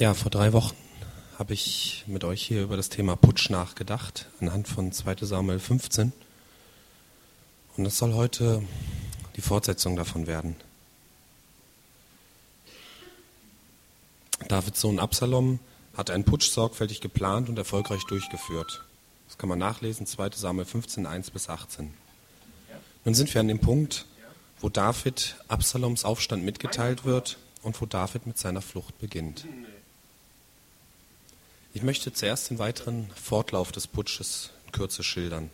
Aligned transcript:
Ja, 0.00 0.14
vor 0.14 0.30
drei 0.30 0.54
Wochen 0.54 0.74
habe 1.38 1.52
ich 1.52 2.04
mit 2.06 2.24
euch 2.24 2.42
hier 2.42 2.62
über 2.62 2.78
das 2.78 2.88
Thema 2.88 3.16
Putsch 3.16 3.50
nachgedacht, 3.50 4.28
anhand 4.40 4.66
von 4.66 4.92
2 4.92 5.16
Samuel 5.26 5.58
15. 5.58 6.14
Und 7.76 7.84
es 7.84 7.98
soll 7.98 8.14
heute 8.14 8.62
die 9.36 9.42
Fortsetzung 9.42 9.96
davon 9.96 10.26
werden. 10.26 10.56
Davids 14.48 14.80
Sohn 14.80 14.98
Absalom 14.98 15.58
hat 15.94 16.08
einen 16.08 16.24
Putsch 16.24 16.48
sorgfältig 16.48 17.02
geplant 17.02 17.50
und 17.50 17.58
erfolgreich 17.58 18.04
durchgeführt. 18.08 18.82
Das 19.28 19.36
kann 19.36 19.50
man 19.50 19.58
nachlesen, 19.58 20.06
2 20.06 20.30
Samuel 20.30 20.64
15, 20.64 21.04
1 21.04 21.30
bis 21.30 21.50
18. 21.50 21.92
Nun 23.04 23.14
sind 23.14 23.34
wir 23.34 23.42
an 23.42 23.48
dem 23.48 23.60
Punkt, 23.60 24.06
wo 24.60 24.70
David 24.70 25.36
Absaloms 25.48 26.06
Aufstand 26.06 26.42
mitgeteilt 26.42 27.04
wird 27.04 27.36
und 27.60 27.78
wo 27.82 27.84
David 27.84 28.26
mit 28.26 28.38
seiner 28.38 28.62
Flucht 28.62 28.98
beginnt. 28.98 29.44
Ich 31.72 31.82
möchte 31.82 32.12
zuerst 32.12 32.50
den 32.50 32.58
weiteren 32.58 33.08
Fortlauf 33.14 33.70
des 33.70 33.86
Putsches 33.86 34.50
in 34.66 34.72
Kürze 34.72 35.04
schildern. 35.04 35.50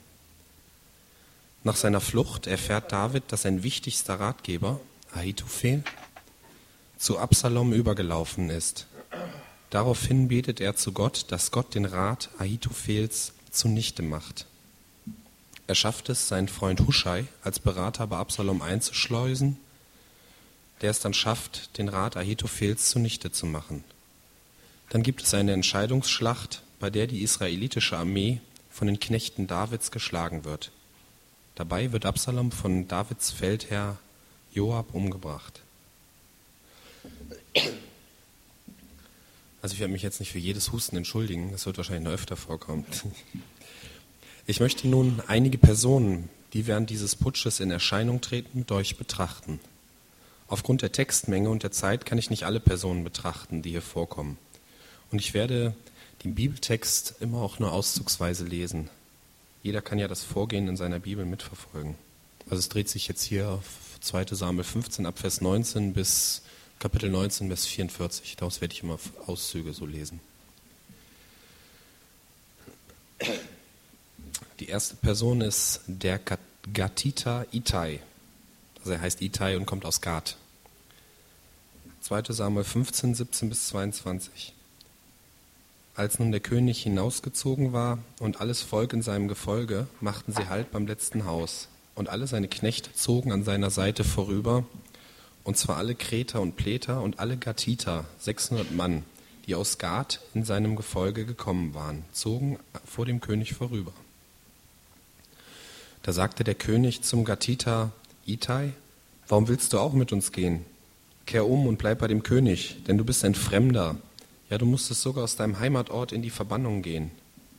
Nach 1.62 1.76
seiner 1.76 2.00
Flucht 2.00 2.46
erfährt 2.46 2.90
David, 2.90 3.24
dass 3.28 3.42
sein 3.42 3.62
wichtigster 3.62 4.18
Ratgeber, 4.18 4.80
Ahitophel, 5.12 5.84
zu 6.96 7.18
Absalom 7.18 7.74
übergelaufen 7.74 8.48
ist. 8.48 8.86
Daraufhin 9.68 10.28
betet 10.28 10.60
er 10.60 10.76
zu 10.76 10.92
Gott, 10.92 11.26
dass 11.28 11.50
Gott 11.50 11.74
den 11.74 11.84
Rat 11.84 12.30
Ahitophels 12.38 13.34
zunichte 13.50 14.02
macht. 14.02 14.46
Er 15.66 15.74
schafft 15.74 16.08
es, 16.08 16.28
seinen 16.28 16.48
Freund 16.48 16.80
Huschai 16.86 17.26
als 17.42 17.58
Berater 17.58 18.06
bei 18.06 18.16
Absalom 18.16 18.62
einzuschleusen, 18.62 19.58
der 20.80 20.90
es 20.90 21.00
dann 21.00 21.14
schafft, 21.14 21.76
den 21.76 21.88
Rat 21.88 22.16
Ahitophels 22.16 22.88
zunichte 22.88 23.32
zu 23.32 23.44
machen. 23.44 23.84
Dann 24.90 25.02
gibt 25.02 25.22
es 25.22 25.34
eine 25.34 25.52
Entscheidungsschlacht, 25.52 26.62
bei 26.78 26.90
der 26.90 27.06
die 27.06 27.22
israelitische 27.22 27.96
Armee 27.96 28.40
von 28.70 28.86
den 28.86 29.00
Knechten 29.00 29.46
Davids 29.46 29.90
geschlagen 29.90 30.44
wird. 30.44 30.70
Dabei 31.54 31.92
wird 31.92 32.04
Absalom 32.04 32.52
von 32.52 32.86
Davids 32.86 33.30
Feldherr 33.30 33.98
Joab 34.52 34.94
umgebracht. 34.94 35.62
Also 39.62 39.74
ich 39.74 39.80
werde 39.80 39.92
mich 39.92 40.02
jetzt 40.02 40.20
nicht 40.20 40.32
für 40.32 40.38
jedes 40.38 40.70
Husten 40.72 40.96
entschuldigen, 40.96 41.50
das 41.50 41.66
wird 41.66 41.78
wahrscheinlich 41.78 42.04
noch 42.04 42.12
öfter 42.12 42.36
vorkommen. 42.36 42.84
Ich 44.46 44.60
möchte 44.60 44.86
nun 44.86 45.20
einige 45.26 45.58
Personen, 45.58 46.28
die 46.52 46.66
während 46.66 46.88
dieses 46.88 47.16
Putsches 47.16 47.58
in 47.58 47.70
Erscheinung 47.70 48.20
treten, 48.20 48.60
mit 48.60 48.70
euch 48.70 48.96
betrachten. 48.96 49.58
Aufgrund 50.46 50.82
der 50.82 50.92
Textmenge 50.92 51.50
und 51.50 51.64
der 51.64 51.72
Zeit 51.72 52.06
kann 52.06 52.18
ich 52.18 52.30
nicht 52.30 52.44
alle 52.44 52.60
Personen 52.60 53.02
betrachten, 53.02 53.62
die 53.62 53.70
hier 53.70 53.82
vorkommen. 53.82 54.38
Und 55.10 55.20
ich 55.20 55.34
werde 55.34 55.74
den 56.24 56.34
Bibeltext 56.34 57.16
immer 57.20 57.40
auch 57.40 57.58
nur 57.58 57.72
auszugsweise 57.72 58.44
lesen. 58.44 58.90
Jeder 59.62 59.82
kann 59.82 59.98
ja 59.98 60.08
das 60.08 60.22
Vorgehen 60.22 60.68
in 60.68 60.76
seiner 60.76 60.98
Bibel 60.98 61.24
mitverfolgen. 61.24 61.94
Also 62.44 62.56
es 62.56 62.68
dreht 62.68 62.88
sich 62.88 63.08
jetzt 63.08 63.22
hier 63.22 63.48
auf 63.48 63.64
2. 64.00 64.26
Samuel 64.30 64.64
15 64.64 65.06
ab 65.06 65.18
Vers 65.18 65.40
19 65.40 65.92
bis 65.92 66.42
Kapitel 66.78 67.10
19 67.10 67.48
Vers 67.48 67.66
44. 67.66 68.36
Daraus 68.36 68.60
werde 68.60 68.74
ich 68.74 68.82
immer 68.82 68.98
Auszüge 69.26 69.72
so 69.72 69.86
lesen. 69.86 70.20
Die 74.60 74.68
erste 74.68 74.96
Person 74.96 75.40
ist 75.40 75.80
der 75.86 76.20
Gatita 76.72 77.46
Itai. 77.52 78.00
Also 78.78 78.92
er 78.92 79.00
heißt 79.00 79.22
Itai 79.22 79.56
und 79.56 79.66
kommt 79.66 79.84
aus 79.84 80.00
Gat. 80.00 80.36
2. 82.02 82.22
Samuel 82.32 82.64
15, 82.64 83.14
17 83.14 83.48
bis 83.48 83.68
22. 83.68 84.52
Als 85.96 86.18
nun 86.18 86.30
der 86.30 86.40
König 86.40 86.82
hinausgezogen 86.82 87.72
war 87.72 87.98
und 88.20 88.42
alles 88.42 88.60
Volk 88.60 88.92
in 88.92 89.00
seinem 89.00 89.28
Gefolge, 89.28 89.86
machten 90.02 90.30
sie 90.30 90.46
Halt 90.46 90.70
beim 90.70 90.86
letzten 90.86 91.24
Haus. 91.24 91.68
Und 91.94 92.10
alle 92.10 92.26
seine 92.26 92.48
Knechte 92.48 92.92
zogen 92.92 93.32
an 93.32 93.44
seiner 93.44 93.70
Seite 93.70 94.04
vorüber, 94.04 94.66
und 95.42 95.56
zwar 95.56 95.78
alle 95.78 95.94
Kreter 95.94 96.42
und 96.42 96.56
Pleter 96.56 97.00
und 97.00 97.18
alle 97.18 97.38
Gatiter, 97.38 98.04
600 98.18 98.72
Mann, 98.72 99.04
die 99.46 99.54
aus 99.54 99.78
Gad 99.78 100.20
in 100.34 100.44
seinem 100.44 100.76
Gefolge 100.76 101.24
gekommen 101.24 101.72
waren, 101.72 102.04
zogen 102.12 102.58
vor 102.84 103.06
dem 103.06 103.22
König 103.22 103.54
vorüber. 103.54 103.92
Da 106.02 106.12
sagte 106.12 106.44
der 106.44 106.56
König 106.56 107.04
zum 107.04 107.24
Gatiter 107.24 107.90
Itai, 108.26 108.72
warum 109.28 109.48
willst 109.48 109.72
du 109.72 109.78
auch 109.78 109.94
mit 109.94 110.12
uns 110.12 110.32
gehen? 110.32 110.66
Kehr 111.24 111.46
um 111.48 111.66
und 111.66 111.78
bleib 111.78 112.00
bei 112.00 112.06
dem 112.06 112.22
König, 112.22 112.84
denn 112.86 112.98
du 112.98 113.04
bist 113.04 113.24
ein 113.24 113.34
Fremder 113.34 113.96
ja, 114.50 114.58
du 114.58 114.66
musstest 114.66 115.02
sogar 115.02 115.24
aus 115.24 115.36
deinem 115.36 115.58
Heimatort 115.58 116.12
in 116.12 116.22
die 116.22 116.30
Verbannung 116.30 116.82
gehen. 116.82 117.10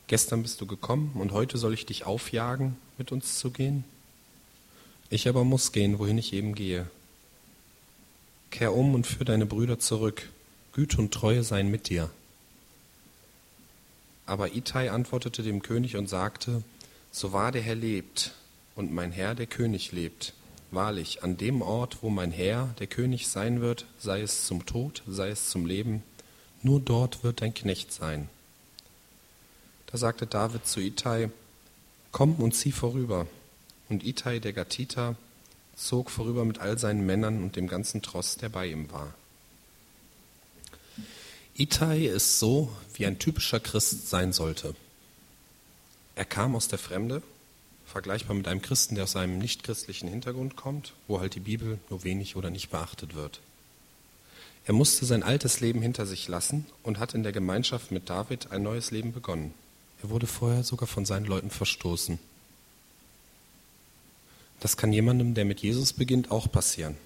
Gestern 0.07 0.41
bist 0.41 0.61
du 0.61 0.65
gekommen 0.65 1.11
und 1.15 1.33
heute 1.33 1.57
soll 1.57 1.73
ich 1.73 1.85
dich 1.85 2.05
aufjagen, 2.05 2.77
mit 2.97 3.11
uns 3.11 3.39
zu 3.39 3.51
gehen? 3.51 3.83
Ich 5.09 5.27
aber 5.27 5.43
muss 5.43 5.71
gehen, 5.71 5.99
wohin 5.99 6.17
ich 6.17 6.33
eben 6.33 6.55
gehe. 6.55 6.87
Kehr 8.51 8.73
um 8.73 8.93
und 8.93 9.05
führ 9.05 9.25
deine 9.25 9.45
Brüder 9.45 9.79
zurück. 9.79 10.29
Güte 10.71 10.97
und 10.97 11.13
Treue 11.13 11.43
seien 11.43 11.69
mit 11.69 11.89
dir. 11.89 12.09
Aber 14.25 14.53
Itai 14.53 14.91
antwortete 14.91 15.43
dem 15.43 15.61
König 15.61 15.95
und 15.95 16.07
sagte, 16.07 16.63
so 17.11 17.33
wahr 17.33 17.51
der 17.51 17.61
Herr 17.61 17.75
lebt 17.75 18.33
und 18.75 18.93
mein 18.93 19.11
Herr 19.11 19.35
der 19.35 19.47
König 19.47 19.91
lebt, 19.91 20.33
wahrlich, 20.71 21.23
an 21.23 21.37
dem 21.37 21.61
Ort, 21.61 21.99
wo 22.01 22.09
mein 22.09 22.31
Herr 22.31 22.75
der 22.79 22.87
König 22.87 23.27
sein 23.27 23.61
wird, 23.61 23.85
sei 23.97 24.21
es 24.21 24.45
zum 24.45 24.65
Tod, 24.65 25.01
sei 25.07 25.29
es 25.29 25.49
zum 25.49 25.65
Leben, 25.65 26.03
nur 26.67 26.81
dort 26.81 27.23
wird 27.23 27.41
dein 27.41 27.53
Knecht 27.53 27.93
sein. 27.93 28.27
Da 29.85 29.97
sagte 29.97 30.27
David 30.27 30.67
zu 30.67 30.81
Itai, 30.81 31.29
komm 32.11 32.35
und 32.35 32.53
zieh 32.53 32.73
vorüber. 32.73 33.25
Und 33.87 34.03
Itai, 34.03 34.39
der 34.39 34.51
Gatiter, 34.51 35.15
zog 35.77 36.11
vorüber 36.11 36.43
mit 36.43 36.59
all 36.59 36.77
seinen 36.77 37.05
Männern 37.05 37.41
und 37.41 37.55
dem 37.55 37.69
ganzen 37.69 38.01
Tross, 38.01 38.35
der 38.35 38.49
bei 38.49 38.67
ihm 38.67 38.91
war. 38.91 39.13
Itai 41.55 42.07
ist 42.07 42.37
so, 42.37 42.69
wie 42.95 43.05
ein 43.05 43.17
typischer 43.17 43.61
Christ 43.61 44.09
sein 44.09 44.33
sollte. 44.33 44.75
Er 46.15 46.25
kam 46.25 46.53
aus 46.53 46.67
der 46.67 46.79
Fremde, 46.79 47.23
vergleichbar 47.85 48.35
mit 48.35 48.49
einem 48.49 48.61
Christen, 48.61 48.95
der 48.95 49.05
aus 49.05 49.15
einem 49.15 49.37
nichtchristlichen 49.37 50.09
Hintergrund 50.09 50.57
kommt, 50.57 50.93
wo 51.07 51.21
halt 51.21 51.33
die 51.35 51.39
Bibel 51.39 51.79
nur 51.89 52.03
wenig 52.03 52.35
oder 52.35 52.49
nicht 52.49 52.71
beachtet 52.71 53.15
wird. 53.15 53.39
Er 54.67 54.73
musste 54.73 55.05
sein 55.05 55.23
altes 55.23 55.61
Leben 55.61 55.81
hinter 55.81 56.05
sich 56.05 56.27
lassen 56.27 56.65
und 56.83 56.99
hat 56.99 57.13
in 57.13 57.23
der 57.23 57.31
Gemeinschaft 57.31 57.89
mit 57.91 58.09
David 58.09 58.51
ein 58.51 58.63
neues 58.63 58.91
Leben 58.91 59.13
begonnen. 59.13 59.53
Er 60.03 60.09
wurde 60.09 60.27
vorher 60.27 60.61
sogar 60.65 60.87
von 60.87 61.05
seinen 61.05 61.25
Leuten 61.25 61.49
verstoßen. 61.49 62.19
Das 64.59 64.75
kann 64.75 64.91
jemandem, 64.91 65.35
der 65.35 65.45
mit 65.45 65.61
Jesus 65.61 65.93
beginnt, 65.93 66.31
auch 66.31 66.51
passieren. 66.51 66.97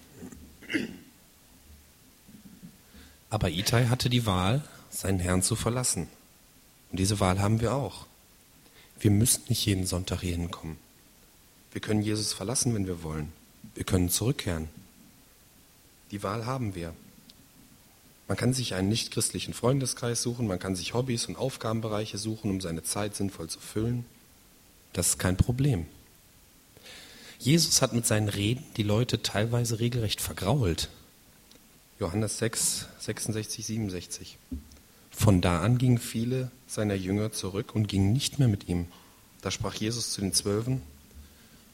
Aber 3.30 3.52
Itai 3.52 3.86
hatte 3.86 4.10
die 4.10 4.26
Wahl, 4.26 4.68
seinen 4.90 5.20
Herrn 5.20 5.44
zu 5.44 5.56
verlassen. 5.56 6.08
Und 6.90 7.00
diese 7.00 7.20
Wahl 7.20 7.40
haben 7.40 7.62
wir 7.62 7.76
auch. 7.76 8.08
Wir 9.00 9.12
müssen 9.12 9.44
nicht 9.50 9.64
jeden 9.68 9.86
Sonntag 9.86 10.22
hier 10.22 10.36
hinkommen. 10.36 10.78
Wir 11.74 11.82
können 11.82 12.02
Jesus 12.02 12.34
verlassen, 12.34 12.74
wenn 12.74 12.88
wir 12.88 13.04
wollen. 13.04 13.32
Wir 13.76 13.84
können 13.84 14.10
zurückkehren. 14.10 14.68
Die 16.10 16.24
Wahl 16.24 16.48
haben 16.48 16.74
wir. 16.74 16.96
Man 18.32 18.38
kann 18.38 18.54
sich 18.54 18.76
einen 18.76 18.88
nichtchristlichen 18.88 19.54
Freundeskreis 19.54 20.22
suchen, 20.22 20.48
man 20.48 20.58
kann 20.58 20.74
sich 20.74 20.94
Hobbys 20.94 21.26
und 21.26 21.36
Aufgabenbereiche 21.36 22.18
suchen, 22.18 22.50
um 22.50 22.62
seine 22.62 22.82
Zeit 22.82 23.14
sinnvoll 23.14 23.50
zu 23.50 23.60
füllen. 23.60 24.06
Das 24.94 25.10
ist 25.10 25.20
kein 25.20 25.36
Problem. 25.36 25.86
Jesus 27.40 27.82
hat 27.82 27.92
mit 27.92 28.06
seinen 28.06 28.30
Reden 28.30 28.64
die 28.78 28.84
Leute 28.84 29.22
teilweise 29.22 29.82
regelrecht 29.82 30.22
vergrault. 30.22 30.88
Johannes 32.00 32.38
6, 32.38 32.88
66, 33.00 33.66
67. 33.66 34.38
Von 35.12 35.42
da 35.42 35.60
an 35.60 35.78
gingen 35.78 35.98
viele 35.98 36.52
seiner 36.68 36.96
Jünger 36.96 37.34
zurück 37.34 37.76
und 37.76 37.90
gingen 37.90 38.14
nicht 38.14 38.40
mehr 38.40 38.48
mit 38.48 38.70
ihm. 38.70 38.88
Da 39.42 39.52
sprach 39.52 39.74
Jesus 39.74 40.14
zu 40.14 40.22
den 40.22 40.32
Zwölfen, 40.32 40.82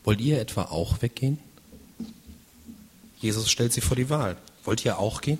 wollt 0.03 0.21
ihr 0.21 0.41
etwa 0.41 0.63
auch 0.63 1.03
weggehen? 1.03 1.37
Jesus 3.19 3.51
stellt 3.51 3.73
sie 3.73 3.81
vor 3.81 3.95
die 3.95 4.09
Wahl. 4.09 4.37
Wollt 4.63 4.83
ihr 4.85 4.97
auch 4.97 5.21
gehen? 5.21 5.37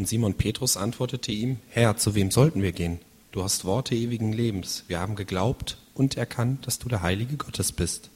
Und 0.00 0.06
Simon 0.06 0.32
Petrus 0.32 0.78
antwortete 0.78 1.30
ihm, 1.30 1.58
Herr, 1.68 1.98
zu 1.98 2.14
wem 2.14 2.30
sollten 2.30 2.62
wir 2.62 2.72
gehen? 2.72 3.00
Du 3.32 3.42
hast 3.42 3.66
Worte 3.66 3.94
ewigen 3.94 4.32
Lebens. 4.32 4.84
Wir 4.88 4.98
haben 4.98 5.14
geglaubt 5.14 5.76
und 5.92 6.16
erkannt, 6.16 6.66
dass 6.66 6.78
du 6.78 6.88
der 6.88 7.02
Heilige 7.02 7.36
Gottes 7.36 7.70
bist. 7.70 8.08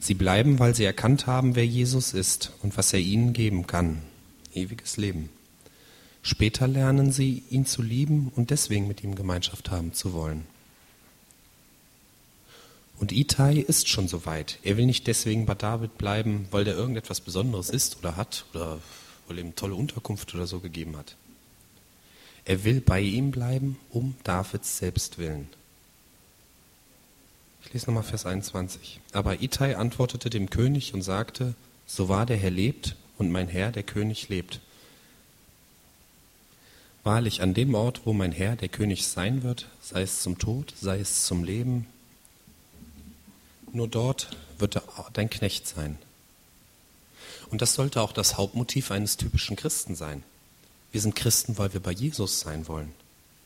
Sie 0.00 0.14
bleiben, 0.14 0.58
weil 0.58 0.74
sie 0.74 0.82
erkannt 0.82 1.28
haben, 1.28 1.54
wer 1.54 1.64
Jesus 1.64 2.12
ist 2.12 2.54
und 2.64 2.76
was 2.76 2.92
er 2.92 2.98
ihnen 2.98 3.34
geben 3.34 3.68
kann. 3.68 4.02
Ewiges 4.52 4.96
Leben. 4.96 5.28
Später 6.22 6.66
lernen 6.66 7.12
sie, 7.12 7.44
ihn 7.48 7.66
zu 7.66 7.82
lieben 7.82 8.32
und 8.34 8.50
deswegen 8.50 8.88
mit 8.88 9.04
ihm 9.04 9.14
Gemeinschaft 9.14 9.70
haben 9.70 9.92
zu 9.94 10.12
wollen. 10.12 10.44
Und 12.98 13.12
Itai 13.12 13.58
ist 13.58 13.88
schon 13.88 14.08
soweit. 14.08 14.58
Er 14.64 14.76
will 14.76 14.86
nicht 14.86 15.06
deswegen 15.06 15.46
bei 15.46 15.54
David 15.54 15.98
bleiben, 15.98 16.48
weil 16.50 16.64
der 16.64 16.74
irgendetwas 16.74 17.20
Besonderes 17.20 17.70
ist 17.70 17.96
oder 17.98 18.16
hat 18.16 18.44
oder 18.52 18.80
er 19.28 19.38
ihm 19.38 19.54
tolle 19.54 19.74
Unterkunft 19.74 20.34
oder 20.34 20.46
so 20.46 20.60
gegeben 20.60 20.96
hat. 20.96 21.16
Er 22.44 22.64
will 22.64 22.80
bei 22.80 23.00
ihm 23.00 23.32
bleiben, 23.32 23.76
um 23.90 24.14
Davids 24.22 24.78
selbst 24.78 25.18
willen. 25.18 25.48
Ich 27.64 27.72
lese 27.72 27.86
nochmal 27.86 28.04
Vers 28.04 28.24
21. 28.24 29.00
Aber 29.12 29.42
Itai 29.42 29.76
antwortete 29.76 30.30
dem 30.30 30.48
König 30.50 30.94
und 30.94 31.02
sagte, 31.02 31.54
so 31.86 32.08
wahr 32.08 32.24
der 32.24 32.36
Herr 32.36 32.50
lebt 32.50 32.94
und 33.18 33.32
mein 33.32 33.48
Herr, 33.48 33.72
der 33.72 33.82
König, 33.82 34.28
lebt. 34.28 34.60
Wahrlich, 37.02 37.42
an 37.42 37.54
dem 37.54 37.74
Ort, 37.74 38.02
wo 38.04 38.12
mein 38.12 38.32
Herr, 38.32 38.54
der 38.54 38.68
König, 38.68 39.06
sein 39.06 39.42
wird, 39.42 39.68
sei 39.80 40.02
es 40.02 40.22
zum 40.22 40.38
Tod, 40.38 40.72
sei 40.80 41.00
es 41.00 41.24
zum 41.24 41.42
Leben, 41.42 41.86
nur 43.72 43.88
dort 43.88 44.30
wird 44.58 44.76
er 44.76 44.82
dein 45.12 45.30
Knecht 45.30 45.66
sein. 45.66 45.98
Und 47.50 47.62
das 47.62 47.74
sollte 47.74 48.02
auch 48.02 48.12
das 48.12 48.36
Hauptmotiv 48.36 48.90
eines 48.90 49.16
typischen 49.16 49.56
Christen 49.56 49.94
sein. 49.94 50.22
Wir 50.92 51.00
sind 51.00 51.14
Christen, 51.16 51.58
weil 51.58 51.72
wir 51.72 51.80
bei 51.80 51.92
Jesus 51.92 52.40
sein 52.40 52.68
wollen. 52.68 52.92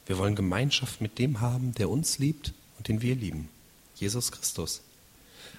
Wir 0.06 0.19
wollen 0.19 0.35
Gemeinschaft 0.35 1.00
mit 1.00 1.19
dem 1.19 1.41
haben, 1.41 1.75
der 1.75 1.91
uns 1.91 2.19
liebt 2.19 2.52
und 2.79 2.88
den 2.88 3.02
wir 3.02 3.14
lieben. 3.14 3.49
Jesus 3.97 4.32
Christus. 4.32 4.81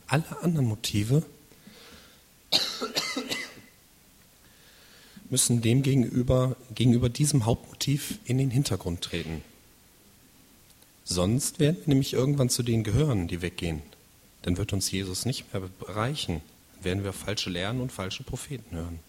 Alle 0.07 0.25
anderen 0.41 0.67
Motive 0.67 1.23
müssen 5.29 5.61
dem 5.61 5.83
gegenüber, 5.83 6.57
gegenüber 6.75 7.09
diesem 7.09 7.45
Hauptmotiv 7.45 8.19
in 8.25 8.37
den 8.37 8.51
Hintergrund 8.51 9.01
treten. 9.01 9.43
Sonst 11.03 11.59
werden 11.59 11.77
wir 11.85 11.89
nämlich 11.89 12.13
irgendwann 12.13 12.49
zu 12.49 12.63
denen 12.63 12.83
gehören, 12.83 13.27
die 13.27 13.41
weggehen. 13.41 13.81
Dann 14.41 14.57
wird 14.57 14.73
uns 14.73 14.91
Jesus 14.91 15.25
nicht 15.25 15.53
mehr 15.53 15.69
erreichen. 15.87 16.41
Werden 16.81 17.03
wir 17.03 17.13
falsche 17.13 17.49
Lehren 17.49 17.81
und 17.81 17.91
falsche 17.91 18.23
Propheten 18.23 18.75
hören. 18.75 18.99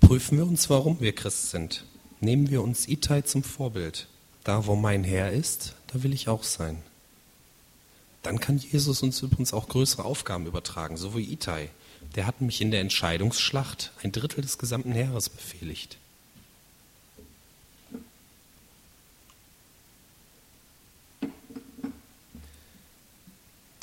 Prüfen 0.00 0.38
wir 0.38 0.46
uns, 0.46 0.68
warum 0.68 1.00
wir 1.00 1.14
Christ 1.14 1.50
sind. 1.50 1.84
Nehmen 2.20 2.50
wir 2.50 2.62
uns 2.62 2.88
Itai 2.88 3.22
zum 3.22 3.42
Vorbild. 3.42 4.06
Da, 4.44 4.66
wo 4.66 4.76
mein 4.76 5.04
Herr 5.04 5.32
ist, 5.32 5.74
da 5.88 6.02
will 6.02 6.12
ich 6.12 6.28
auch 6.28 6.44
sein. 6.44 6.82
Dann 8.22 8.40
kann 8.40 8.58
Jesus 8.58 9.02
uns 9.02 9.22
übrigens 9.22 9.52
auch 9.52 9.68
größere 9.68 10.04
Aufgaben 10.04 10.46
übertragen, 10.46 10.96
so 10.96 11.16
wie 11.16 11.32
Itai. 11.32 11.70
Der 12.14 12.26
hat 12.26 12.40
mich 12.40 12.60
in 12.60 12.70
der 12.70 12.80
Entscheidungsschlacht 12.80 13.92
ein 14.02 14.12
Drittel 14.12 14.42
des 14.42 14.58
gesamten 14.58 14.92
Heeres 14.92 15.28
befehligt. 15.28 15.98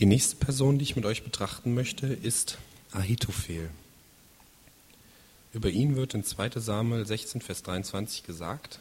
Die 0.03 0.07
nächste 0.07 0.35
Person, 0.35 0.79
die 0.79 0.83
ich 0.83 0.97
mit 0.97 1.05
euch 1.05 1.23
betrachten 1.23 1.73
möchte, 1.73 2.07
ist 2.07 2.57
Ahitophel. 2.91 3.69
Über 5.53 5.69
ihn 5.69 5.95
wird 5.95 6.13
in 6.13 6.25
2 6.25 6.49
Samuel 6.59 7.05
16, 7.05 7.39
Vers 7.39 7.63
23 7.63 8.23
gesagt, 8.23 8.79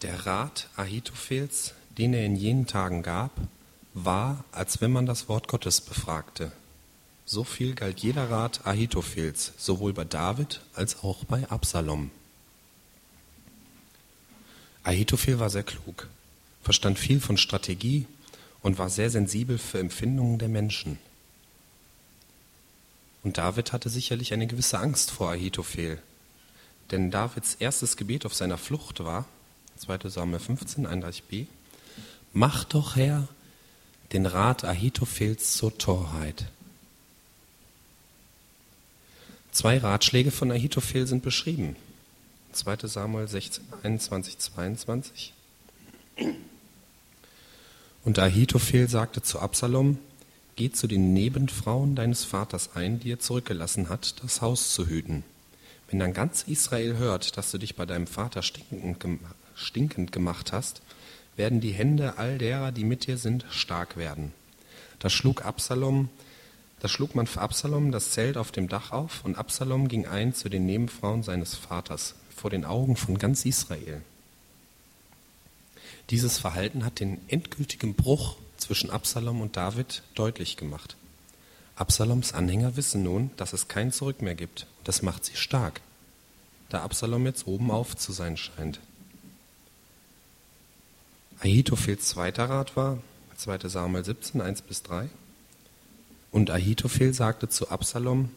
der 0.00 0.24
Rat 0.24 0.70
Ahitophels, 0.76 1.74
den 1.98 2.14
er 2.14 2.24
in 2.24 2.36
jenen 2.36 2.66
Tagen 2.66 3.02
gab, 3.02 3.32
war, 3.92 4.46
als 4.50 4.80
wenn 4.80 4.92
man 4.92 5.04
das 5.04 5.28
Wort 5.28 5.46
Gottes 5.46 5.82
befragte. 5.82 6.52
So 7.26 7.44
viel 7.44 7.74
galt 7.74 8.00
jeder 8.00 8.30
Rat 8.30 8.66
Ahitophels, 8.66 9.52
sowohl 9.58 9.92
bei 9.92 10.04
David 10.04 10.62
als 10.72 11.02
auch 11.02 11.26
bei 11.26 11.50
Absalom. 11.50 12.10
Ahitophel 14.84 15.38
war 15.38 15.50
sehr 15.50 15.64
klug, 15.64 16.08
verstand 16.62 16.98
viel 16.98 17.20
von 17.20 17.36
Strategie 17.36 18.06
und 18.66 18.78
war 18.78 18.90
sehr 18.90 19.10
sensibel 19.10 19.58
für 19.58 19.78
Empfindungen 19.78 20.40
der 20.40 20.48
Menschen. 20.48 20.98
Und 23.22 23.38
David 23.38 23.72
hatte 23.72 23.88
sicherlich 23.88 24.32
eine 24.32 24.48
gewisse 24.48 24.80
Angst 24.80 25.12
vor 25.12 25.30
Ahitophel. 25.30 26.02
Denn 26.90 27.12
Davids 27.12 27.54
erstes 27.60 27.96
Gebet 27.96 28.26
auf 28.26 28.34
seiner 28.34 28.58
Flucht 28.58 29.04
war, 29.04 29.24
2 29.76 30.08
Samuel 30.08 30.40
15, 30.40 30.84
31b, 30.84 31.46
Mach 32.32 32.64
doch, 32.64 32.96
Herr, 32.96 33.28
den 34.12 34.26
Rat 34.26 34.64
Ahitophels 34.64 35.56
zur 35.56 35.78
Torheit. 35.78 36.46
Zwei 39.52 39.78
Ratschläge 39.78 40.32
von 40.32 40.50
Ahitophel 40.50 41.06
sind 41.06 41.22
beschrieben. 41.22 41.76
2 42.50 42.78
Samuel 42.88 43.28
16, 43.28 43.62
21, 43.84 44.38
22. 44.38 45.32
Und 48.06 48.20
Ahitophel 48.20 48.88
sagte 48.88 49.20
zu 49.20 49.40
Absalom, 49.40 49.98
Geh 50.54 50.70
zu 50.70 50.86
den 50.86 51.12
Nebenfrauen 51.12 51.96
deines 51.96 52.22
Vaters 52.22 52.76
ein, 52.76 53.00
die 53.00 53.10
er 53.10 53.18
zurückgelassen 53.18 53.88
hat, 53.88 54.22
das 54.22 54.40
Haus 54.40 54.72
zu 54.72 54.86
hüten. 54.86 55.24
Wenn 55.90 55.98
dann 55.98 56.12
ganz 56.12 56.44
Israel 56.44 56.98
hört, 56.98 57.36
dass 57.36 57.50
du 57.50 57.58
dich 57.58 57.74
bei 57.74 57.84
deinem 57.84 58.06
Vater 58.06 58.42
stinkend, 58.42 59.04
stinkend 59.56 60.12
gemacht 60.12 60.52
hast, 60.52 60.82
werden 61.34 61.60
die 61.60 61.72
Hände 61.72 62.16
all 62.16 62.38
derer, 62.38 62.70
die 62.70 62.84
mit 62.84 63.08
dir 63.08 63.18
sind, 63.18 63.44
stark 63.50 63.96
werden. 63.96 64.32
Da 65.00 65.10
schlug 65.10 65.44
Absalom, 65.44 66.08
da 66.78 66.86
schlug 66.86 67.16
man 67.16 67.26
für 67.26 67.40
Absalom 67.40 67.90
das 67.90 68.12
Zelt 68.12 68.36
auf 68.36 68.52
dem 68.52 68.68
Dach 68.68 68.92
auf, 68.92 69.24
und 69.24 69.36
Absalom 69.36 69.88
ging 69.88 70.06
ein 70.06 70.32
zu 70.32 70.48
den 70.48 70.64
Nebenfrauen 70.64 71.24
seines 71.24 71.56
Vaters, 71.56 72.14
vor 72.36 72.50
den 72.50 72.64
Augen 72.64 72.94
von 72.94 73.18
ganz 73.18 73.44
Israel. 73.44 74.00
Dieses 76.10 76.38
Verhalten 76.38 76.84
hat 76.84 77.00
den 77.00 77.20
endgültigen 77.28 77.94
Bruch 77.94 78.36
zwischen 78.56 78.90
Absalom 78.90 79.40
und 79.40 79.56
David 79.56 80.02
deutlich 80.14 80.56
gemacht. 80.56 80.96
Absaloms 81.74 82.32
Anhänger 82.32 82.76
wissen 82.76 83.02
nun, 83.02 83.30
dass 83.36 83.52
es 83.52 83.68
kein 83.68 83.92
Zurück 83.92 84.22
mehr 84.22 84.34
gibt. 84.34 84.66
Und 84.78 84.88
das 84.88 85.02
macht 85.02 85.24
sie 85.24 85.36
stark, 85.36 85.80
da 86.68 86.82
Absalom 86.82 87.26
jetzt 87.26 87.46
oben 87.46 87.70
auf 87.70 87.96
zu 87.96 88.12
sein 88.12 88.36
scheint. 88.36 88.80
Ahitophels 91.40 92.06
zweiter 92.06 92.48
Rat 92.48 92.76
war, 92.76 92.98
2 93.36 93.68
Samuel 93.68 94.04
17, 94.04 94.40
1 94.40 94.62
bis 94.62 94.82
3. 94.84 95.08
Und 96.30 96.50
Ahitophel 96.50 97.12
sagte 97.12 97.48
zu 97.48 97.70
Absalom, 97.70 98.30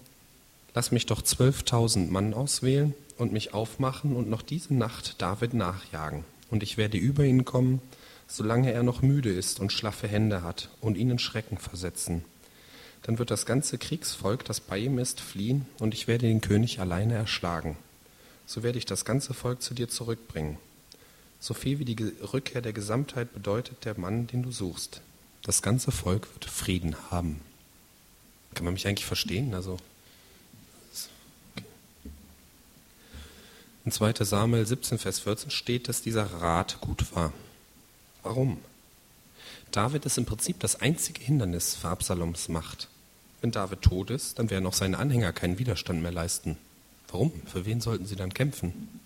lass 0.74 0.92
mich 0.92 1.06
doch 1.06 1.22
zwölftausend 1.22 2.12
Mann 2.12 2.34
auswählen 2.34 2.94
und 3.18 3.32
mich 3.32 3.54
aufmachen 3.54 4.16
und 4.16 4.30
noch 4.30 4.42
diese 4.42 4.74
Nacht 4.74 5.22
David 5.22 5.54
nachjagen. 5.54 6.26
Und 6.50 6.64
ich 6.64 6.78
werde 6.78 6.98
über 6.98 7.24
ihn 7.24 7.46
kommen 7.46 7.82
solange 8.30 8.72
er 8.72 8.84
noch 8.84 9.02
müde 9.02 9.32
ist 9.34 9.60
und 9.60 9.74
schlaffe 9.74 10.08
Hände 10.08 10.44
hat, 10.44 10.70
und 10.80 10.96
ihnen 10.96 11.20
Schrecken 11.20 11.58
versetzen. 11.58 12.24
Dann 13.02 13.18
wird 13.18 13.32
das 13.32 13.46
ganze 13.46 13.78
Kriegsvolk, 13.78 14.46
das 14.46 14.60
bei 14.60 14.78
ihm 14.78 15.00
ist, 15.00 15.20
fliehen, 15.20 15.66
und 15.80 15.94
ich 15.94 16.08
werde 16.08 16.28
den 16.28 16.40
König 16.40 16.80
alleine 16.80 17.16
erschlagen. 17.16 17.76
So 18.46 18.62
werde 18.62 18.78
ich 18.78 18.86
das 18.86 19.04
ganze 19.04 19.34
Volk 19.34 19.62
zu 19.62 19.74
dir 19.74 19.90
zurückbringen. 19.90 20.58
So 21.40 21.54
viel 21.54 21.80
wie 21.80 21.86
die 21.86 22.14
Rückkehr 22.34 22.62
der 22.62 22.74
Gesamtheit 22.74 23.34
bedeutet 23.34 23.84
der 23.86 24.00
Mann, 24.00 24.28
den 24.28 24.44
du 24.44 24.52
suchst. 24.52 25.02
Das 25.42 25.62
ganze 25.62 25.92
Volk 25.92 26.28
wird 26.36 26.46
Frieden 26.46 26.96
haben. 27.10 27.42
Kann 28.54 28.66
man 28.66 28.74
mich 28.74 28.88
eigentlich 28.88 29.06
verstehen? 29.06 29.54
Also, 29.54 29.78
in 33.90 33.94
2. 33.94 34.24
Samuel 34.24 34.68
17, 34.68 35.00
Vers 35.00 35.20
14 35.22 35.50
steht, 35.50 35.88
dass 35.88 36.04
dieser 36.04 36.26
Rat 36.26 36.80
gut 36.80 37.16
war. 37.16 37.34
Warum? 38.22 38.60
David 39.72 40.06
ist 40.06 40.20
im 40.20 40.26
Prinzip 40.26 40.60
das 40.60 40.80
einzige 40.80 41.24
Hindernis 41.24 41.74
für 41.74 41.90
Absaloms 41.90 42.50
Macht. 42.50 42.88
Wenn 43.42 43.50
David 43.50 43.82
tot 43.82 44.12
ist, 44.12 44.38
dann 44.38 44.52
werden 44.52 44.68
auch 44.68 44.76
seine 44.76 45.00
Anhänger 45.00 45.34
keinen 45.34 45.58
Widerstand 45.58 46.04
mehr 46.04 46.12
leisten. 46.12 46.56
Warum? 47.08 47.32
Für 47.48 47.66
wen 47.66 47.82
sollten 47.82 48.06
sie 48.06 48.16
dann 48.16 48.32
kämpfen? 48.32 49.00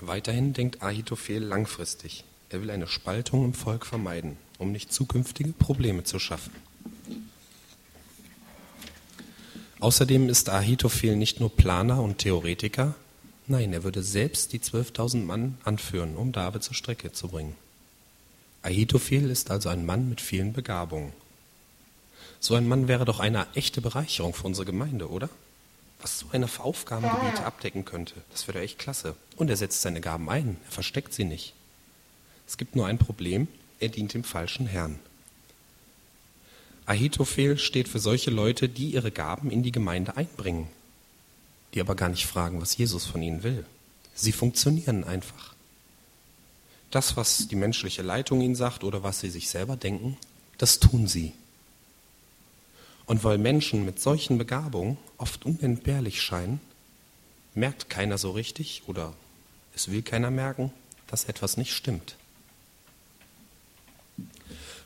Weiterhin 0.00 0.52
denkt 0.52 0.80
Ahitophel 0.80 1.42
langfristig. 1.42 2.22
Er 2.50 2.62
will 2.62 2.70
eine 2.70 2.86
Spaltung 2.86 3.46
im 3.46 3.54
Volk 3.54 3.84
vermeiden, 3.84 4.36
um 4.58 4.70
nicht 4.70 4.92
zukünftige 4.92 5.50
Probleme 5.50 6.04
zu 6.04 6.20
schaffen. 6.20 6.52
Außerdem 9.80 10.28
ist 10.28 10.50
Ahitophel 10.50 11.16
nicht 11.16 11.40
nur 11.40 11.54
Planer 11.54 12.02
und 12.02 12.18
Theoretiker, 12.18 12.94
Nein, 13.50 13.72
er 13.72 13.82
würde 13.82 14.02
selbst 14.02 14.52
die 14.52 14.60
12.000 14.60 15.24
Mann 15.24 15.56
anführen, 15.64 16.16
um 16.16 16.32
David 16.32 16.62
zur 16.62 16.74
Strecke 16.74 17.12
zu 17.12 17.28
bringen. 17.28 17.56
Ahitophel 18.60 19.30
ist 19.30 19.50
also 19.50 19.70
ein 19.70 19.86
Mann 19.86 20.10
mit 20.10 20.20
vielen 20.20 20.52
Begabungen. 20.52 21.14
So 22.40 22.54
ein 22.56 22.68
Mann 22.68 22.88
wäre 22.88 23.06
doch 23.06 23.20
eine 23.20 23.46
echte 23.54 23.80
Bereicherung 23.80 24.34
für 24.34 24.46
unsere 24.46 24.66
Gemeinde, 24.66 25.08
oder? 25.08 25.30
Was 26.02 26.18
so 26.18 26.26
eine 26.30 26.46
Aufgabengebiete 26.58 27.42
abdecken 27.44 27.86
könnte, 27.86 28.14
das 28.30 28.46
wäre 28.46 28.60
echt 28.60 28.78
klasse. 28.78 29.16
Und 29.36 29.48
er 29.48 29.56
setzt 29.56 29.80
seine 29.80 30.02
Gaben 30.02 30.28
ein, 30.28 30.58
er 30.66 30.70
versteckt 30.70 31.14
sie 31.14 31.24
nicht. 31.24 31.54
Es 32.46 32.58
gibt 32.58 32.76
nur 32.76 32.86
ein 32.86 32.98
Problem, 32.98 33.48
er 33.80 33.88
dient 33.88 34.12
dem 34.12 34.24
falschen 34.24 34.66
Herrn. 34.66 34.98
Ahitophel 36.88 37.58
steht 37.58 37.86
für 37.86 37.98
solche 37.98 38.30
Leute, 38.30 38.66
die 38.66 38.92
ihre 38.92 39.10
Gaben 39.10 39.50
in 39.50 39.62
die 39.62 39.72
Gemeinde 39.72 40.16
einbringen, 40.16 40.68
die 41.74 41.82
aber 41.82 41.94
gar 41.94 42.08
nicht 42.08 42.26
fragen, 42.26 42.62
was 42.62 42.78
Jesus 42.78 43.04
von 43.04 43.22
ihnen 43.22 43.42
will. 43.42 43.66
Sie 44.14 44.32
funktionieren 44.32 45.04
einfach. 45.04 45.54
Das, 46.90 47.14
was 47.14 47.46
die 47.46 47.56
menschliche 47.56 48.00
Leitung 48.00 48.40
ihnen 48.40 48.54
sagt 48.54 48.84
oder 48.84 49.02
was 49.02 49.20
sie 49.20 49.28
sich 49.28 49.50
selber 49.50 49.76
denken, 49.76 50.16
das 50.56 50.80
tun 50.80 51.06
sie. 51.06 51.34
Und 53.04 53.22
weil 53.22 53.36
Menschen 53.36 53.84
mit 53.84 54.00
solchen 54.00 54.38
Begabungen 54.38 54.96
oft 55.18 55.44
unentbehrlich 55.44 56.22
scheinen, 56.22 56.58
merkt 57.54 57.90
keiner 57.90 58.16
so 58.16 58.30
richtig 58.30 58.84
oder 58.86 59.12
es 59.74 59.90
will 59.90 60.00
keiner 60.00 60.30
merken, 60.30 60.72
dass 61.06 61.24
etwas 61.24 61.58
nicht 61.58 61.74
stimmt. 61.74 62.16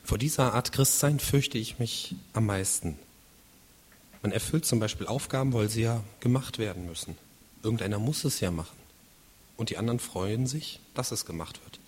Vor 0.03 0.17
dieser 0.17 0.53
Art 0.53 0.71
Christsein 0.71 1.19
fürchte 1.19 1.57
ich 1.57 1.79
mich 1.79 2.15
am 2.33 2.45
meisten. 2.45 2.97
Man 4.21 4.31
erfüllt 4.31 4.65
zum 4.65 4.79
Beispiel 4.79 5.07
Aufgaben, 5.07 5.53
weil 5.53 5.69
sie 5.69 5.81
ja 5.81 6.03
gemacht 6.19 6.59
werden 6.59 6.85
müssen. 6.85 7.17
Irgendeiner 7.61 7.99
muss 7.99 8.23
es 8.23 8.39
ja 8.39 8.51
machen. 8.51 8.77
Und 9.57 9.69
die 9.69 9.77
anderen 9.77 9.99
freuen 9.99 10.47
sich, 10.47 10.79
dass 10.93 11.11
es 11.11 11.25
gemacht 11.25 11.59
wird. 11.63 11.79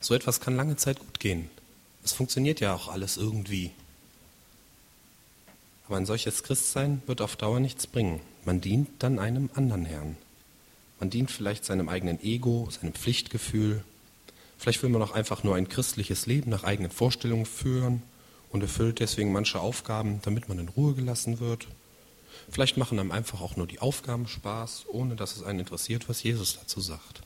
So 0.00 0.14
etwas 0.14 0.40
kann 0.40 0.56
lange 0.56 0.76
Zeit 0.76 0.98
gut 0.98 1.20
gehen. 1.20 1.50
Es 2.04 2.12
funktioniert 2.12 2.60
ja 2.60 2.74
auch 2.74 2.88
alles 2.88 3.16
irgendwie. 3.16 3.70
Aber 5.86 5.96
ein 5.96 6.06
solches 6.06 6.42
Christsein 6.42 7.02
wird 7.06 7.20
auf 7.20 7.36
Dauer 7.36 7.60
nichts 7.60 7.86
bringen. 7.86 8.20
Man 8.44 8.60
dient 8.60 8.90
dann 8.98 9.18
einem 9.18 9.50
anderen 9.54 9.84
Herrn. 9.84 10.16
Man 11.00 11.10
dient 11.10 11.30
vielleicht 11.30 11.64
seinem 11.64 11.88
eigenen 11.88 12.22
Ego, 12.22 12.68
seinem 12.70 12.92
Pflichtgefühl. 12.92 13.84
Vielleicht 14.58 14.82
will 14.82 14.90
man 14.90 15.02
auch 15.02 15.12
einfach 15.12 15.44
nur 15.44 15.56
ein 15.56 15.68
christliches 15.68 16.26
Leben 16.26 16.50
nach 16.50 16.64
eigenen 16.64 16.90
Vorstellungen 16.90 17.46
führen 17.46 18.02
und 18.50 18.62
erfüllt 18.62 19.00
deswegen 19.00 19.32
manche 19.32 19.60
Aufgaben, 19.60 20.20
damit 20.22 20.48
man 20.48 20.58
in 20.58 20.68
Ruhe 20.68 20.94
gelassen 20.94 21.40
wird. 21.40 21.66
Vielleicht 22.50 22.76
machen 22.76 22.98
einem 22.98 23.12
einfach 23.12 23.40
auch 23.40 23.56
nur 23.56 23.66
die 23.66 23.80
Aufgaben 23.80 24.28
Spaß, 24.28 24.86
ohne 24.88 25.16
dass 25.16 25.36
es 25.36 25.42
einen 25.42 25.60
interessiert, 25.60 26.08
was 26.08 26.22
Jesus 26.22 26.58
dazu 26.58 26.80
sagt. 26.80 27.22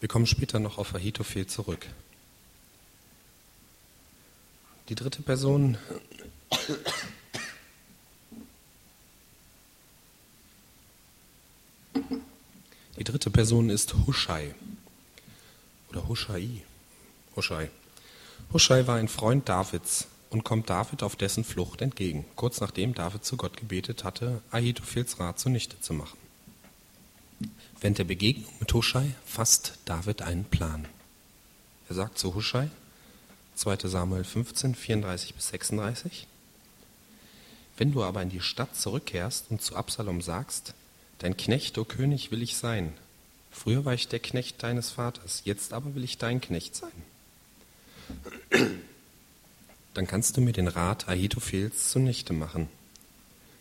Wir 0.00 0.08
kommen 0.08 0.26
später 0.26 0.58
noch 0.58 0.78
auf 0.78 0.94
Ahitophel 0.94 1.46
zurück. 1.46 1.86
Die 4.88 4.94
dritte 4.94 5.22
Person 5.22 5.76
Die 13.00 13.04
dritte 13.04 13.30
Person 13.30 13.70
ist 13.70 13.94
Huschai 14.06 14.54
oder 15.88 16.06
Huschai. 16.06 16.62
Huschai. 17.34 17.70
Huschai 18.52 18.86
war 18.86 18.96
ein 18.96 19.08
Freund 19.08 19.48
Davids 19.48 20.06
und 20.28 20.44
kommt 20.44 20.68
David 20.68 21.02
auf 21.02 21.16
dessen 21.16 21.42
Flucht 21.42 21.80
entgegen, 21.80 22.26
kurz 22.36 22.60
nachdem 22.60 22.92
David 22.94 23.24
zu 23.24 23.38
Gott 23.38 23.56
gebetet 23.56 24.04
hatte, 24.04 24.42
Ahitophels 24.50 25.18
Rat 25.18 25.38
zunichte 25.38 25.80
zu 25.80 25.94
machen. 25.94 26.18
Während 27.80 27.96
der 27.96 28.04
Begegnung 28.04 28.52
mit 28.60 28.70
Huschai 28.74 29.14
fasst 29.24 29.78
David 29.86 30.20
einen 30.20 30.44
Plan. 30.44 30.86
Er 31.88 31.94
sagt 31.94 32.18
zu 32.18 32.34
Huschai, 32.34 32.68
2 33.54 33.78
Samuel 33.88 34.24
15, 34.24 34.74
34 34.74 35.34
bis 35.34 35.48
36, 35.48 36.26
Wenn 37.78 37.92
du 37.92 38.04
aber 38.04 38.20
in 38.20 38.28
die 38.28 38.42
Stadt 38.42 38.76
zurückkehrst 38.76 39.46
und 39.48 39.62
zu 39.62 39.74
Absalom 39.74 40.20
sagst, 40.20 40.74
Dein 41.20 41.36
Knecht, 41.36 41.76
o 41.76 41.84
König, 41.84 42.30
will 42.30 42.42
ich 42.42 42.56
sein. 42.56 42.94
Früher 43.50 43.84
war 43.84 43.92
ich 43.92 44.08
der 44.08 44.20
Knecht 44.20 44.62
deines 44.62 44.90
Vaters, 44.90 45.42
jetzt 45.44 45.74
aber 45.74 45.94
will 45.94 46.02
ich 46.02 46.16
dein 46.16 46.40
Knecht 46.40 46.74
sein. 46.74 46.90
Dann 49.92 50.06
kannst 50.06 50.36
du 50.36 50.40
mir 50.40 50.52
den 50.52 50.66
Rat 50.66 51.08
Ahitophels 51.08 51.90
zunichte 51.90 52.32
machen. 52.32 52.68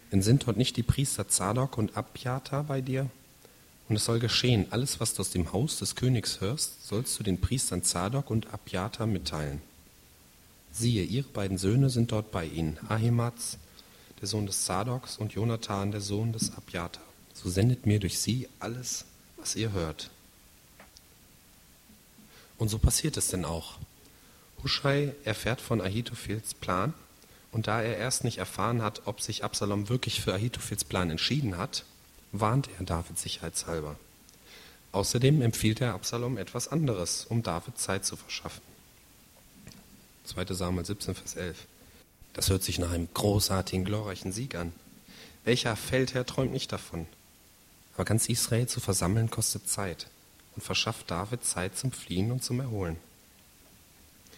Denn 0.10 0.22
sind 0.22 0.48
dort 0.48 0.56
nicht 0.56 0.78
die 0.78 0.84
Priester 0.84 1.28
Zadok 1.28 1.78
und 1.78 1.98
Abjata 1.98 2.62
bei 2.62 2.80
dir? 2.80 3.10
Und 3.90 3.98
es 3.98 4.06
soll 4.06 4.20
geschehen, 4.20 4.68
alles, 4.70 5.02
was 5.02 5.14
du 5.14 5.20
aus 5.20 5.32
dem 5.32 5.52
Haus 5.52 5.80
des 5.80 5.96
Königs 5.96 6.40
hörst, 6.40 6.88
sollst 6.88 7.20
du 7.20 7.24
den 7.24 7.42
Priestern 7.42 7.84
Zadok 7.84 8.30
und 8.30 8.54
Abjata 8.54 9.06
mitteilen. 9.06 9.62
Siehe, 10.72 11.04
ihre 11.04 11.28
beiden 11.28 11.58
Söhne 11.58 11.90
sind 11.90 12.14
dort 12.14 12.32
bei 12.32 12.46
ihnen, 12.46 12.78
Ahimaaz, 12.88 13.58
der 14.22 14.30
Sohn 14.30 14.46
des 14.46 14.64
Zadoks, 14.64 15.18
und 15.18 15.34
Jonathan, 15.34 15.92
der 15.92 16.02
Sohn 16.02 16.32
des 16.32 16.56
Abjata 16.56 17.02
so 17.42 17.50
sendet 17.50 17.86
mir 17.86 18.00
durch 18.00 18.20
sie 18.20 18.50
alles, 18.60 19.06
was 19.38 19.56
ihr 19.56 19.72
hört. 19.72 20.10
Und 22.58 22.68
so 22.68 22.78
passiert 22.78 23.16
es 23.16 23.30
denn 23.30 23.46
auch. 23.46 23.78
Huschai 24.62 25.16
erfährt 25.24 25.62
von 25.62 25.80
Ahitophels 25.80 26.54
Plan 26.54 26.94
und 27.54 27.68
da 27.68 27.82
er 27.82 27.98
erst 27.98 28.26
nicht 28.26 28.40
erfahren 28.40 28.82
hat, 28.82 29.04
ob 29.06 29.22
sich 29.22 29.46
Absalom 29.46 29.88
wirklich 29.88 30.20
für 30.20 30.34
Ahitophels 30.34 30.84
Plan 30.84 31.10
entschieden 31.10 31.58
hat, 31.58 31.86
warnt 32.34 32.70
er 32.78 32.86
David 32.86 33.18
sicherheitshalber. 33.18 33.98
Außerdem 34.92 35.42
empfiehlt 35.42 35.80
er 35.80 35.94
Absalom 35.94 36.38
etwas 36.38 36.68
anderes, 36.68 37.26
um 37.26 37.42
David 37.42 37.78
Zeit 37.78 38.06
zu 38.06 38.18
verschaffen. 38.18 38.62
2. 40.26 40.46
Samuel 40.54 40.86
17, 40.86 41.16
Vers 41.16 41.36
11. 41.36 41.58
Das 42.34 42.50
hört 42.50 42.64
sich 42.64 42.80
nach 42.80 42.92
einem 42.92 43.08
großartigen, 43.14 43.86
glorreichen 43.86 44.34
Sieg 44.34 44.56
an. 44.56 44.74
Welcher 45.46 45.78
Feldherr 45.78 46.26
träumt 46.26 46.52
nicht 46.52 46.72
davon? 46.74 47.08
Aber 48.00 48.06
ganz 48.06 48.30
Israel 48.30 48.66
zu 48.66 48.80
versammeln 48.80 49.30
kostet 49.30 49.68
Zeit 49.68 50.08
und 50.56 50.62
verschafft 50.62 51.12
David 51.12 51.44
Zeit 51.44 51.78
zum 51.78 51.92
Fliehen 51.92 52.32
und 52.32 52.42
zum 52.42 52.62
Erholen. 52.62 52.96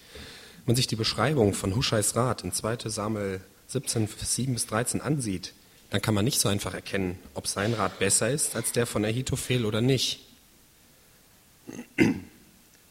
Wenn 0.09 0.65
man 0.65 0.75
sich 0.75 0.87
die 0.87 0.95
Beschreibung 0.95 1.53
von 1.53 1.75
Huscheis 1.75 2.15
Rat 2.15 2.43
in 2.43 2.53
2 2.53 2.89
Samuel 2.89 3.39
17, 3.67 4.07
7 4.07 4.53
bis 4.53 4.65
13 4.65 4.99
ansieht, 4.99 5.53
dann 5.91 6.01
kann 6.01 6.15
man 6.15 6.25
nicht 6.25 6.39
so 6.39 6.49
einfach 6.49 6.73
erkennen, 6.73 7.19
ob 7.35 7.45
sein 7.45 7.75
Rat 7.75 7.99
besser 7.99 8.31
ist 8.31 8.55
als 8.55 8.71
der 8.71 8.87
von 8.87 9.05
Ahitophel 9.05 9.67
oder 9.67 9.81
nicht. 9.81 10.21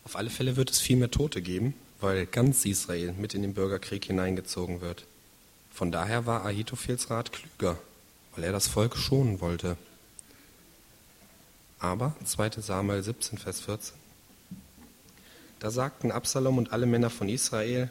Auf 0.04 0.14
alle 0.14 0.30
Fälle 0.30 0.54
wird 0.54 0.70
es 0.70 0.78
viel 0.78 0.98
mehr 0.98 1.10
Tote 1.10 1.42
geben, 1.42 1.74
weil 2.00 2.26
ganz 2.26 2.64
Israel 2.64 3.12
mit 3.14 3.34
in 3.34 3.42
den 3.42 3.54
Bürgerkrieg 3.54 4.04
hineingezogen 4.04 4.80
wird. 4.80 5.04
Von 5.72 5.90
daher 5.90 6.26
war 6.26 6.46
Ahitophels 6.46 7.10
Rat 7.10 7.32
klüger, 7.32 7.76
weil 8.36 8.44
er 8.44 8.52
das 8.52 8.68
Volk 8.68 8.96
schonen 8.96 9.40
wollte. 9.40 9.76
Aber, 11.80 12.14
2 12.24 12.60
Samuel 12.60 13.02
17, 13.02 13.38
Vers 13.38 13.60
14, 13.62 13.96
da 15.60 15.70
sagten 15.70 16.12
Absalom 16.12 16.58
und 16.58 16.72
alle 16.72 16.86
Männer 16.86 17.10
von 17.10 17.28
Israel, 17.28 17.90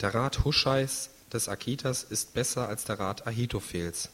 der 0.00 0.14
Rat 0.14 0.44
Huscheis 0.44 1.10
des 1.32 1.48
Akitas 1.48 2.02
ist 2.02 2.34
besser 2.34 2.68
als 2.68 2.84
der 2.84 2.98
Rat 2.98 3.26
Ahitophels. 3.26 4.10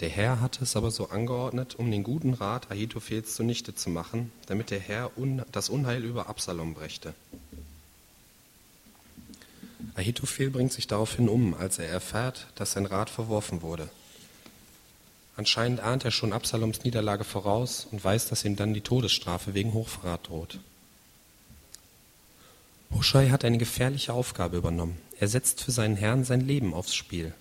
Der 0.00 0.08
Herr 0.08 0.40
hatte 0.40 0.64
es 0.64 0.76
aber 0.76 0.90
so 0.90 1.10
angeordnet, 1.10 1.74
um 1.76 1.90
den 1.90 2.02
guten 2.02 2.34
Rat 2.34 2.70
Ahitophels 2.70 3.34
zunichte 3.34 3.74
zu 3.74 3.88
machen, 3.88 4.32
damit 4.46 4.70
der 4.70 4.80
Herr 4.80 5.16
un 5.16 5.42
das 5.52 5.68
Unheil 5.68 6.04
über 6.04 6.28
Absalom 6.28 6.74
brächte. 6.74 7.14
Ahitophel 9.94 10.50
bringt 10.50 10.72
sich 10.72 10.86
daraufhin 10.86 11.28
um, 11.28 11.54
als 11.54 11.78
er 11.78 11.88
erfährt, 11.88 12.46
dass 12.56 12.72
sein 12.72 12.86
Rat 12.86 13.10
verworfen 13.10 13.62
wurde. 13.62 13.88
Anscheinend 15.36 15.80
ahnt 15.80 16.04
er 16.04 16.10
schon 16.10 16.32
Absaloms 16.32 16.84
Niederlage 16.84 17.24
voraus 17.24 17.86
und 17.90 18.04
weiß, 18.04 18.28
dass 18.28 18.44
ihm 18.44 18.56
dann 18.56 18.74
die 18.74 18.82
Todesstrafe 18.82 19.54
wegen 19.54 19.72
Hochverrat 19.72 20.28
droht. 20.28 20.58
Huschai 22.94 23.30
hat 23.30 23.44
eine 23.44 23.58
gefährliche 23.58 24.12
Aufgabe 24.12 24.58
übernommen. 24.58 24.98
Er 25.18 25.28
setzt 25.28 25.62
für 25.62 25.70
seinen 25.70 25.96
Herrn 25.96 26.24
sein 26.24 26.46
Leben 26.46 26.74
aufs 26.74 26.94
Spiel. 26.94 27.32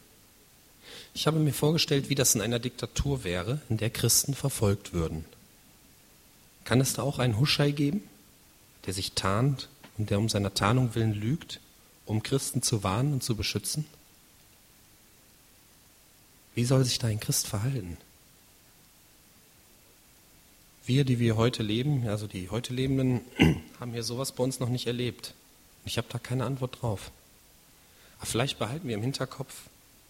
Ich 1.14 1.28
habe 1.28 1.40
mir 1.40 1.54
vorgestellt, 1.54 2.10
wie 2.10 2.16
das 2.16 2.36
in 2.36 2.42
einer 2.42 2.60
Diktatur 2.60 3.26
wäre, 3.26 3.60
in 3.70 3.78
der 3.78 3.90
Christen 3.90 4.34
verfolgt 4.34 4.94
würden. 4.94 5.26
Kann 6.64 6.80
es 6.80 6.94
da 6.94 7.02
auch 7.02 7.20
einen 7.20 7.40
Huschai 7.40 7.72
geben, 7.72 8.04
der 8.86 8.94
sich 8.94 9.12
tarnt 9.12 9.68
und 9.98 10.10
der 10.10 10.20
um 10.20 10.30
seiner 10.30 10.54
Tarnung 10.54 10.96
willen 10.96 11.14
lügt, 11.14 11.60
um 12.06 12.24
Christen 12.24 12.62
zu 12.62 12.84
warnen 12.84 13.14
und 13.14 13.24
zu 13.24 13.36
beschützen? 13.36 13.86
Wie 16.56 16.66
soll 16.66 16.84
sich 16.84 17.00
da 17.00 17.08
ein 17.08 17.20
Christ 17.20 17.48
verhalten? 17.48 17.98
Wir, 20.86 21.06
die 21.06 21.20
wir 21.20 21.38
heute 21.38 21.64
leben, 21.64 22.08
also 22.08 22.28
die 22.28 22.50
heute 22.50 22.74
Lebenden, 22.74 23.22
haben 23.80 23.94
hier 23.94 24.04
sowas 24.04 24.32
bei 24.32 24.44
uns 24.44 24.60
noch 24.60 24.70
nicht 24.70 24.88
erlebt. 24.88 25.34
Ich 25.86 25.98
habe 25.98 26.08
da 26.10 26.20
keine 26.20 26.46
Antwort 26.46 26.82
drauf. 26.82 27.12
Aber 28.18 28.26
vielleicht 28.26 28.60
behalten 28.60 28.88
wir 28.88 28.96
im 28.96 29.02
Hinterkopf, 29.02 29.54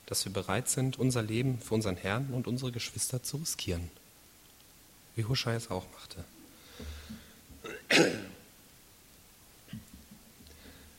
dass 0.05 0.25
wir 0.25 0.33
bereit 0.33 0.69
sind, 0.69 0.97
unser 0.97 1.21
Leben 1.21 1.59
für 1.59 1.75
unseren 1.75 1.97
Herrn 1.97 2.33
und 2.33 2.47
unsere 2.47 2.71
Geschwister 2.71 3.21
zu 3.23 3.37
riskieren. 3.37 3.89
Wie 5.15 5.25
Huschai 5.25 5.55
es 5.55 5.69
auch 5.69 5.85
machte. 5.93 6.23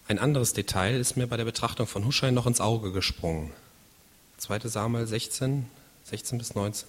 Ein 0.09 0.19
anderes 0.19 0.53
Detail 0.53 0.99
ist 0.99 1.17
mir 1.17 1.27
bei 1.27 1.37
der 1.37 1.45
Betrachtung 1.45 1.87
von 1.87 2.05
Huschai 2.05 2.31
noch 2.31 2.47
ins 2.47 2.61
Auge 2.61 2.93
gesprungen. 2.93 3.53
2. 4.43 4.59
Samuel 4.65 5.07
16, 5.07 5.67
16 6.03 6.39
bis 6.39 6.57
19. 6.57 6.89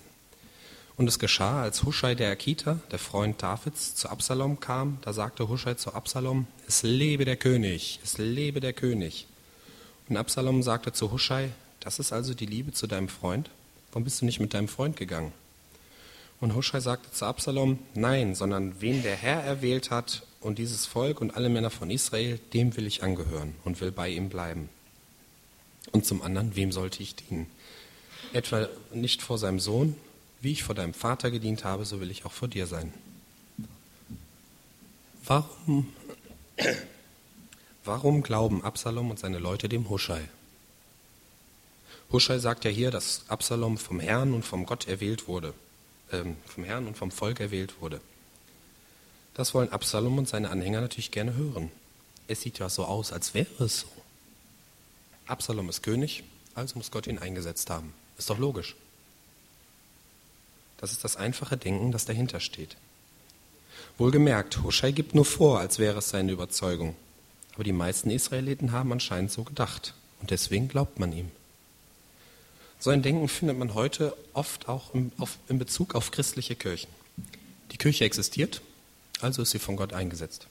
Und 0.98 1.08
es 1.08 1.20
geschah, 1.20 1.62
als 1.62 1.84
Huschai 1.84 2.16
der 2.16 2.32
Akita, 2.32 2.80
der 2.90 2.98
Freund 2.98 3.44
Davids, 3.44 3.94
zu 3.94 4.10
Absalom 4.10 4.60
kam, 4.60 4.98
da 5.02 5.14
sagte 5.14 5.48
Huschai 5.48 5.76
zu 5.76 5.94
Absalom, 5.94 6.48
es 6.68 6.82
lebe 6.82 7.26
der 7.26 7.36
König, 7.36 8.00
es 8.04 8.18
lebe 8.18 8.60
der 8.60 8.74
König. 8.74 9.28
Und 10.10 10.18
Absalom 10.18 10.64
sagte 10.64 10.94
zu 10.94 11.12
Huschai, 11.12 11.52
das 11.80 12.00
ist 12.00 12.12
also 12.12 12.34
die 12.34 12.48
Liebe 12.48 12.72
zu 12.72 12.88
deinem 12.88 13.08
Freund? 13.08 13.52
Warum 13.92 14.04
bist 14.04 14.22
du 14.22 14.26
nicht 14.26 14.40
mit 14.40 14.56
deinem 14.56 14.68
Freund 14.68 14.98
gegangen? 14.98 15.32
Und 16.42 16.56
Huschai 16.56 16.80
sagte 16.80 17.12
zu 17.12 17.24
Absalom, 17.26 17.78
nein, 17.94 18.34
sondern 18.34 18.82
wen 18.82 19.04
der 19.04 19.16
Herr 19.16 19.44
erwählt 19.44 19.92
hat, 19.92 20.24
und 20.42 20.58
dieses 20.58 20.88
Volk 20.88 21.22
und 21.22 21.38
alle 21.38 21.50
Männer 21.50 21.70
von 21.70 21.92
Israel, 21.92 22.40
dem 22.54 22.76
will 22.76 22.88
ich 22.88 23.04
angehören 23.04 23.54
und 23.64 23.80
will 23.80 23.92
bei 23.92 24.10
ihm 24.10 24.30
bleiben. 24.30 24.70
Und 25.92 26.06
zum 26.06 26.22
anderen, 26.22 26.56
wem 26.56 26.72
sollte 26.72 27.04
ich 27.04 27.16
dienen? 27.16 27.48
Etwa 28.32 28.68
nicht 28.94 29.22
vor 29.22 29.38
seinem 29.38 29.60
Sohn, 29.60 29.96
wie 30.42 30.52
ich 30.52 30.64
vor 30.64 30.76
deinem 30.76 30.94
Vater 30.94 31.32
gedient 31.32 31.64
habe, 31.64 31.86
so 31.86 32.00
will 32.00 32.12
ich 32.12 32.26
auch 32.26 32.32
vor 32.32 32.48
dir 32.48 32.68
sein. 32.68 32.94
Warum, 35.26 35.94
warum 37.86 38.24
glauben 38.24 38.64
Absalom 38.64 39.10
und 39.10 39.20
seine 39.20 39.40
Leute 39.40 39.70
dem 39.70 39.90
Huschai? 39.90 40.22
Huschai 42.12 42.40
sagt 42.40 42.66
ja 42.66 42.72
hier, 42.72 42.92
dass 42.92 43.24
Absalom 43.28 43.78
vom 43.78 44.00
Herrn 44.00 44.34
und 44.34 44.44
vom 44.44 44.66
Gott 44.66 44.88
erwählt 44.88 45.28
wurde, 45.28 45.54
ähm, 46.12 46.36
vom 46.46 46.64
Herrn 46.64 46.88
und 46.88 46.98
vom 46.98 47.10
Volk 47.10 47.40
erwählt 47.40 47.82
wurde. 47.82 48.02
Das 49.34 49.54
wollen 49.54 49.72
Absalom 49.72 50.18
und 50.18 50.28
seine 50.28 50.50
Anhänger 50.50 50.82
natürlich 50.82 51.12
gerne 51.12 51.36
hören. 51.36 51.72
Es 52.28 52.42
sieht 52.42 52.60
ja 52.60 52.70
so 52.70 52.86
aus, 52.86 53.12
als 53.12 53.34
wäre 53.34 53.64
es 53.64 53.80
so. 53.80 53.88
Absalom 55.26 55.70
ist 55.70 55.84
König, 55.84 56.24
also 56.56 56.78
muss 56.78 56.92
Gott 56.92 57.08
ihn 57.08 57.20
eingesetzt 57.20 57.70
haben. 57.70 57.94
Ist 58.18 58.30
doch 58.30 58.38
logisch. 58.38 58.76
Das 60.78 60.92
ist 60.92 61.04
das 61.04 61.16
einfache 61.16 61.58
Denken, 61.58 61.92
das 61.92 62.06
dahinter 62.06 62.40
steht. 62.40 62.76
Wohlgemerkt, 63.98 64.64
Huschai 64.64 64.92
gibt 64.92 65.16
nur 65.16 65.26
vor, 65.26 65.60
als 65.60 65.80
wäre 65.80 66.00
es 66.00 66.10
seine 66.10 66.32
Überzeugung. 66.32 66.96
Aber 67.54 67.64
die 67.64 67.72
meisten 67.72 68.10
Israeliten 68.10 68.72
haben 68.72 68.92
anscheinend 68.92 69.32
so 69.32 69.44
gedacht. 69.44 69.94
Und 70.20 70.32
deswegen 70.32 70.68
glaubt 70.68 71.00
man 71.00 71.14
ihm. 71.14 71.32
So 72.80 72.90
ein 72.90 73.02
Denken 73.02 73.30
findet 73.30 73.58
man 73.58 73.76
heute 73.76 74.16
oft 74.34 74.68
auch 74.68 74.94
im, 74.94 75.12
auf, 75.18 75.38
in 75.48 75.58
Bezug 75.58 75.96
auf 75.96 76.12
christliche 76.12 76.56
Kirchen. 76.56 76.90
Die 77.72 77.78
Kirche 77.78 78.04
existiert, 78.04 78.62
also 79.22 79.42
ist 79.42 79.52
sie 79.52 79.60
von 79.60 79.78
Gott 79.78 79.94
eingesetzt. 79.94 80.48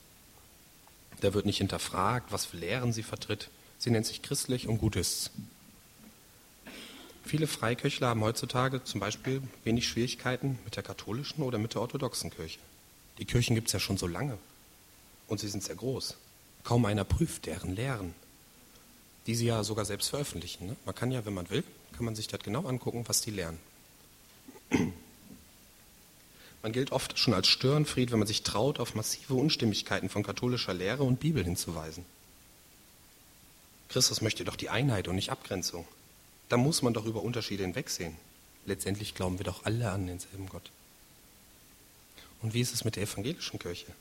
Da 1.21 1.35
wird 1.35 1.47
nicht 1.47 1.59
hinterfragt, 1.59 2.33
was 2.33 2.47
für 2.47 2.57
Lehren 2.57 2.93
sie 2.93 3.02
vertritt. 3.02 3.50
Sie 3.83 3.91
nennt 3.91 4.07
sich 4.07 4.23
christlich 4.23 4.69
und 4.69 4.79
gut 4.79 4.95
ist's. 4.95 5.33
Viele 7.25 7.49
Freikirchler 7.49 8.11
haben 8.11 8.21
heutzutage 8.21 8.85
zum 8.85 9.01
Beispiel 9.01 9.43
wenig 9.65 9.89
Schwierigkeiten 9.89 10.57
mit 10.65 10.77
der 10.77 10.85
katholischen 10.85 11.43
oder 11.43 11.59
mit 11.59 11.75
der 11.75 11.81
orthodoxen 11.81 12.31
Kirche. 12.31 12.61
Die 13.19 13.25
Kirchen 13.25 13.57
gibt 13.57 13.67
es 13.67 13.73
ja 13.73 13.81
schon 13.81 13.97
so 13.97 14.07
lange 14.07 14.39
und 15.27 15.41
sie 15.41 15.49
sind 15.49 15.65
sehr 15.65 15.75
groß. 15.75 16.17
Kaum 16.62 16.85
einer 16.85 17.03
prüft 17.03 17.47
deren 17.47 17.75
Lehren, 17.75 18.15
die 19.27 19.35
sie 19.35 19.47
ja 19.47 19.65
sogar 19.65 19.85
selbst 19.85 20.11
veröffentlichen. 20.11 20.69
Ne? 20.69 20.77
Man 20.85 20.95
kann 20.95 21.11
ja, 21.11 21.27
wenn 21.27 21.35
man 21.35 21.51
will, 21.51 21.65
kann 21.97 22.05
man 22.05 22.15
sich 22.15 22.29
das 22.29 22.39
genau 22.39 22.65
angucken, 22.65 23.03
was 23.09 23.21
die 23.21 23.33
lehren. 23.33 23.59
Man 26.62 26.71
gilt 26.71 26.93
oft 26.93 27.19
schon 27.19 27.35
als 27.35 27.49
Störenfried, 27.49 28.12
wenn 28.12 28.21
man 28.21 28.29
sich 28.29 28.45
traut, 28.45 28.79
auf 28.79 28.95
massive 28.95 29.35
Unstimmigkeiten 29.35 30.09
von 30.09 30.23
katholischer 30.23 30.73
Lehre 30.73 31.03
und 31.03 31.19
Bibel 31.19 31.43
hinzuweisen. 31.43 32.05
Christus 33.93 34.23
möchte 34.23 34.45
doch 34.45 34.57
die 34.57 34.71
Einheit 34.71 35.07
und 35.07 35.17
nicht 35.17 35.31
Abgrenzung. 35.31 35.87
Da 36.49 36.57
muss 36.57 36.81
man 36.81 36.95
doch 36.95 37.05
über 37.05 37.23
Unterschiede 37.23 37.63
hinwegsehen. 37.63 38.17
Letztendlich 38.65 39.15
glauben 39.15 39.39
wir 39.39 39.45
doch 39.45 39.67
alle 39.67 39.91
an 39.91 40.07
denselben 40.07 40.49
Gott. 40.49 40.71
Und 42.41 42.55
wie 42.55 42.63
ist 42.63 42.73
es 42.73 42.85
mit 42.85 42.97
der 42.97 43.03
evangelischen 43.03 43.59
Kirche? 43.59 43.93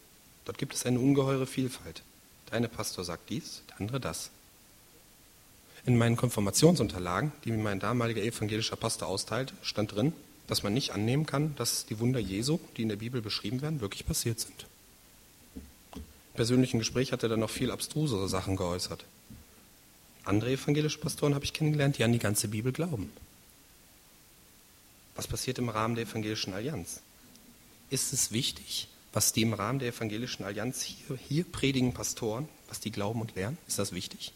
Dort 0.45 0.57
gibt 0.57 0.73
es 0.73 0.85
eine 0.85 0.99
ungeheure 0.99 1.45
Vielfalt. 1.45 2.03
Der 2.47 2.57
eine 2.57 2.69
Pastor 2.69 3.03
sagt 3.03 3.29
dies, 3.29 3.63
der 3.69 3.81
andere 3.81 3.99
das. 3.99 4.29
In 5.85 5.97
meinen 5.97 6.15
Konfirmationsunterlagen, 6.15 7.33
die 7.43 7.51
mir 7.51 7.61
mein 7.61 7.81
damaliger 7.81 8.21
evangelischer 8.21 8.77
Pastor 8.77 9.09
austeilte, 9.09 9.53
stand 9.61 9.93
drin, 9.93 10.13
dass 10.47 10.63
man 10.63 10.73
nicht 10.73 10.91
annehmen 10.91 11.25
kann, 11.25 11.53
dass 11.57 11.85
die 11.85 11.99
Wunder 11.99 12.19
Jesu, 12.19 12.59
die 12.77 12.83
in 12.83 12.89
der 12.89 12.95
Bibel 12.95 13.21
beschrieben 13.21 13.61
werden, 13.61 13.81
wirklich 13.81 14.05
passiert 14.05 14.39
sind. 14.39 14.65
Im 15.95 16.01
persönlichen 16.35 16.79
Gespräch 16.79 17.11
hat 17.11 17.23
er 17.23 17.29
dann 17.29 17.41
noch 17.41 17.49
viel 17.49 17.71
abstrusere 17.71 18.29
Sachen 18.29 18.55
geäußert. 18.55 19.03
Andere 20.23 20.51
evangelische 20.51 20.99
Pastoren 20.99 21.33
habe 21.33 21.45
ich 21.45 21.53
kennengelernt, 21.53 21.97
die 21.97 22.03
an 22.03 22.13
die 22.13 22.19
ganze 22.19 22.47
Bibel 22.47 22.71
glauben. 22.71 23.11
Was 25.15 25.27
passiert 25.27 25.59
im 25.59 25.69
Rahmen 25.69 25.95
der 25.95 26.05
evangelischen 26.05 26.53
Allianz? 26.53 27.01
Ist 27.89 28.13
es 28.13 28.31
wichtig, 28.31 28.87
was 29.13 29.33
die 29.33 29.41
im 29.41 29.53
Rahmen 29.53 29.79
der 29.79 29.89
evangelischen 29.89 30.45
Allianz 30.45 30.81
hier, 30.81 31.17
hier 31.17 31.43
predigen 31.43 31.93
Pastoren, 31.93 32.47
was 32.67 32.79
die 32.79 32.91
glauben 32.91 33.21
und 33.21 33.35
lernen? 33.35 33.57
Ist 33.67 33.79
das 33.79 33.91
wichtig? 33.91 34.31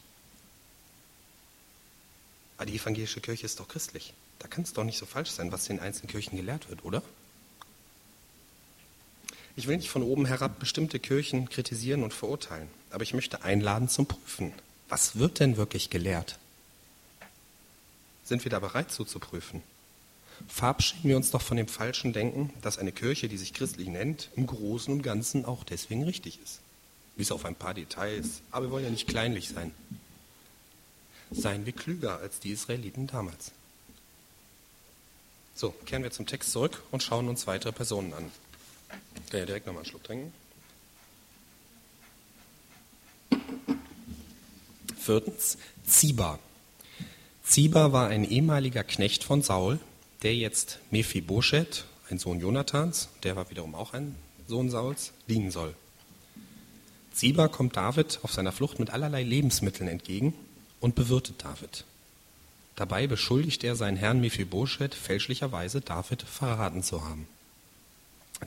Aber 2.58 2.66
die 2.66 2.76
evangelische 2.76 3.22
Kirche 3.22 3.46
ist 3.46 3.60
doch 3.60 3.68
christlich. 3.68 4.14
Da 4.40 4.48
kann 4.48 4.64
es 4.64 4.74
doch 4.74 4.84
nicht 4.84 4.98
so 4.98 5.06
falsch 5.06 5.32
sein, 5.32 5.52
was 5.52 5.70
in 5.70 5.80
einzelnen 5.80 6.10
Kirchen 6.10 6.36
gelehrt 6.36 6.70
wird, 6.70 6.84
oder? 6.84 7.02
Ich 9.56 9.68
will 9.68 9.78
nicht 9.78 9.90
von 9.90 10.04
oben 10.04 10.26
herab 10.26 10.60
bestimmte 10.60 11.00
Kirchen 11.00 11.50
kritisieren 11.50 12.04
und 12.04 12.14
verurteilen, 12.14 12.68
aber 12.92 13.04
ich 13.04 13.14
möchte 13.14 13.44
einladen 13.44 13.88
zum 13.88 14.06
Prüfen. 14.06 14.54
Was 14.90 15.18
wird 15.18 15.40
denn 15.40 15.58
wirklich 15.58 15.90
gelehrt? 15.90 16.38
Sind 18.24 18.44
wir 18.44 18.50
da 18.50 18.60
bereit 18.60 18.92
zuzuprüfen? 18.92 19.64
Verabschieden 20.48 21.10
wir 21.10 21.16
uns 21.16 21.32
doch 21.32 21.42
von 21.42 21.58
dem 21.58 21.68
falschen 21.68 22.14
Denken, 22.14 22.54
dass 22.62 22.78
eine 22.78 22.92
Kirche, 22.92 23.30
die 23.30 23.38
sich 23.38 23.54
christlich 23.54 23.88
nennt, 23.88 24.30
im 24.36 24.48
Großen 24.48 24.94
und 24.94 25.02
Ganzen 25.02 25.46
auch 25.46 25.64
deswegen 25.64 26.04
richtig 26.04 26.40
ist. 26.44 26.60
Bis 27.16 27.32
auf 27.32 27.46
ein 27.46 27.56
paar 27.56 27.74
Details, 27.74 28.42
aber 28.52 28.66
wir 28.66 28.72
wollen 28.72 28.84
ja 28.84 28.90
nicht 28.90 29.08
kleinlich 29.08 29.50
sein. 29.50 29.72
Seien 31.32 31.66
wir 31.66 31.74
klüger 31.74 32.20
als 32.20 32.40
die 32.40 32.52
Israeliten 32.52 33.08
damals. 33.08 33.52
So, 35.56 35.72
kehren 35.86 36.04
wir 36.04 36.12
zum 36.12 36.26
Text 36.26 36.52
zurück 36.52 36.84
und 36.92 37.02
schauen 37.02 37.30
uns 37.30 37.48
weitere 37.48 37.72
Personen 37.72 38.14
an. 38.14 38.30
Ich 39.24 39.32
kann 39.32 39.40
ja 39.40 39.46
direkt 39.46 39.66
nochmal 39.66 39.84
einen 39.84 39.90
Schluck 39.90 40.04
trinken. 40.04 40.34
Viertens, 45.06 45.60
Ziba. 45.86 46.40
Ziba 47.44 47.92
war 47.92 48.08
ein 48.08 48.28
ehemaliger 48.28 48.84
Knecht 48.84 49.24
von 49.24 49.44
Saul, 49.44 49.80
der 50.24 50.36
jetzt 50.36 50.80
Mephibosheth, 50.90 51.86
ein 52.10 52.18
Sohn 52.18 52.40
Jonathans, 52.40 53.10
der 53.22 53.36
war 53.36 53.52
wiederum 53.52 53.76
auch 53.76 53.94
ein 53.94 54.16
Sohn 54.48 54.72
Sauls, 54.72 55.12
dienen 55.30 55.52
soll. 55.52 55.76
Ziba 57.14 57.48
kommt 57.50 57.78
David 57.78 58.20
auf 58.24 58.34
seiner 58.34 58.52
Flucht 58.52 58.80
mit 58.80 58.90
allerlei 58.90 59.22
Lebensmitteln 59.22 59.88
entgegen 59.88 60.34
und 60.80 60.96
bewirtet 60.96 61.44
David. 61.44 61.86
Dabei 62.76 63.06
beschuldigt 63.06 63.64
er 63.64 63.76
seinen 63.76 63.98
Herrn 63.98 64.22
Mephibosheth 64.22 64.96
fälschlicherweise 64.96 65.82
David 65.82 66.24
verraten 66.24 66.82
zu 66.82 67.06
haben. 67.06 67.28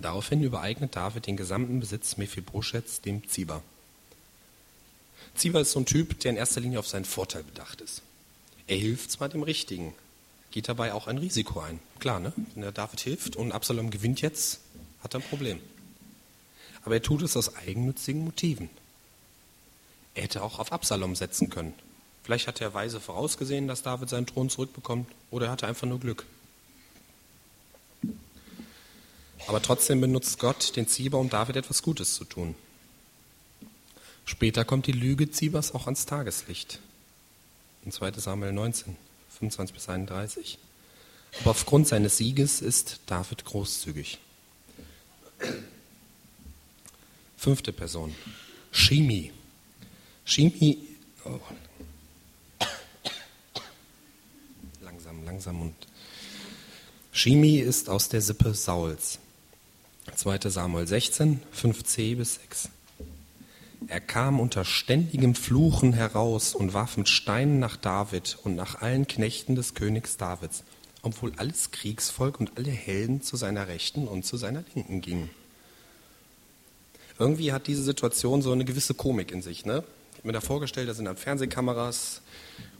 Daraufhin 0.02 0.42
übereignet 0.42 0.96
David 0.96 1.28
den 1.28 1.36
gesamten 1.36 1.78
Besitz 1.78 2.16
Mephibosheths 2.16 3.00
dem 3.00 3.28
Ziba. 3.28 3.62
Ziba 5.34 5.60
ist 5.60 5.72
so 5.72 5.80
ein 5.80 5.86
Typ, 5.86 6.18
der 6.20 6.32
in 6.32 6.36
erster 6.36 6.60
Linie 6.60 6.78
auf 6.78 6.88
seinen 6.88 7.04
Vorteil 7.04 7.42
bedacht 7.42 7.80
ist. 7.80 8.02
Er 8.66 8.76
hilft 8.76 9.10
zwar 9.10 9.28
dem 9.28 9.42
Richtigen, 9.42 9.94
geht 10.50 10.68
dabei 10.68 10.92
auch 10.92 11.06
ein 11.06 11.18
Risiko 11.18 11.60
ein. 11.60 11.80
Klar, 12.00 12.20
ne? 12.20 12.32
wenn 12.54 12.62
der 12.62 12.72
David 12.72 13.00
hilft 13.00 13.36
und 13.36 13.52
Absalom 13.52 13.90
gewinnt 13.90 14.20
jetzt, 14.20 14.60
hat 15.02 15.14
er 15.14 15.20
ein 15.20 15.28
Problem. 15.28 15.60
Aber 16.84 16.94
er 16.94 17.02
tut 17.02 17.22
es 17.22 17.36
aus 17.36 17.54
eigennützigen 17.56 18.24
Motiven. 18.24 18.70
Er 20.14 20.24
hätte 20.24 20.42
auch 20.42 20.58
auf 20.58 20.72
Absalom 20.72 21.14
setzen 21.14 21.50
können. 21.50 21.74
Vielleicht 22.24 22.46
hat 22.46 22.60
er 22.60 22.74
weise 22.74 23.00
vorausgesehen, 23.00 23.68
dass 23.68 23.82
David 23.82 24.10
seinen 24.10 24.26
Thron 24.26 24.50
zurückbekommt, 24.50 25.08
oder 25.30 25.46
er 25.46 25.52
hatte 25.52 25.66
einfach 25.66 25.86
nur 25.86 26.00
Glück. 26.00 26.26
Aber 29.46 29.62
trotzdem 29.62 30.00
benutzt 30.00 30.38
Gott 30.38 30.76
den 30.76 30.88
Ziba, 30.88 31.16
um 31.16 31.30
David 31.30 31.56
etwas 31.56 31.82
Gutes 31.82 32.14
zu 32.14 32.24
tun. 32.24 32.54
Später 34.28 34.66
kommt 34.66 34.86
die 34.86 34.92
Lüge 34.92 35.30
Zibas 35.30 35.74
auch 35.74 35.86
ans 35.86 36.04
Tageslicht. 36.04 36.80
In 37.86 37.92
2 37.92 38.12
Samuel 38.12 38.52
19, 38.52 38.94
25 39.30 39.74
bis 39.74 39.88
31. 39.88 40.58
Aber 41.40 41.52
aufgrund 41.52 41.88
seines 41.88 42.18
Sieges 42.18 42.60
ist 42.60 43.00
David 43.06 43.46
großzügig. 43.46 44.18
Fünfte 47.38 47.72
Person. 47.72 48.14
Shimi. 48.70 49.32
Shimi. 50.26 50.76
Oh. 51.24 51.40
Langsam, 54.82 55.24
langsam 55.24 55.62
und. 55.62 55.74
Shimi 57.12 57.60
ist 57.60 57.88
aus 57.88 58.10
der 58.10 58.20
Sippe 58.20 58.52
Sauls. 58.52 59.20
2 60.14 60.50
Samuel 60.50 60.86
16, 60.86 61.40
5c 61.54 62.16
bis 62.16 62.34
6. 62.34 62.68
Er 63.86 64.00
kam 64.00 64.40
unter 64.40 64.64
ständigem 64.64 65.34
Fluchen 65.34 65.92
heraus 65.92 66.54
und 66.54 66.74
warf 66.74 66.96
mit 66.96 67.08
Steinen 67.08 67.60
nach 67.60 67.76
David 67.76 68.36
und 68.42 68.56
nach 68.56 68.80
allen 68.82 69.06
Knechten 69.06 69.54
des 69.54 69.74
Königs 69.74 70.16
Davids, 70.16 70.64
obwohl 71.02 71.32
alles 71.36 71.70
Kriegsvolk 71.70 72.40
und 72.40 72.58
alle 72.58 72.70
Helden 72.70 73.22
zu 73.22 73.36
seiner 73.36 73.68
Rechten 73.68 74.08
und 74.08 74.24
zu 74.24 74.36
seiner 74.36 74.64
Linken 74.74 75.00
gingen. 75.00 75.30
Irgendwie 77.18 77.52
hat 77.52 77.66
diese 77.66 77.82
Situation 77.82 78.42
so 78.42 78.52
eine 78.52 78.64
gewisse 78.64 78.94
Komik 78.94 79.30
in 79.30 79.42
sich. 79.42 79.64
Ne? 79.64 79.84
Ich 80.12 80.18
habe 80.18 80.28
mir 80.28 80.32
da 80.32 80.40
vorgestellt, 80.40 80.88
da 80.88 80.94
sind 80.94 81.04
dann 81.04 81.16
Fernsehkameras 81.16 82.22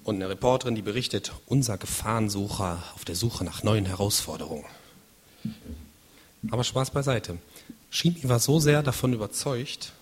und 0.03 0.17
eine 0.17 0.29
Reporterin, 0.29 0.75
die 0.75 0.83
berichtet, 0.83 1.33
unser 1.47 1.79
Gefahrensucher 1.79 2.83
auf 2.95 3.05
der 3.05 3.15
Suche 3.15 3.45
nach 3.45 3.63
neuen 3.63 3.87
Herausforderungen. 3.87 4.65
Aber 6.51 6.65
Spaß 6.65 6.91
beiseite. 6.91 7.39
Shimi 7.91 8.29
war 8.29 8.39
so 8.39 8.61
sehr 8.61 8.83
davon 8.83 9.13
überzeugt, 9.13 9.93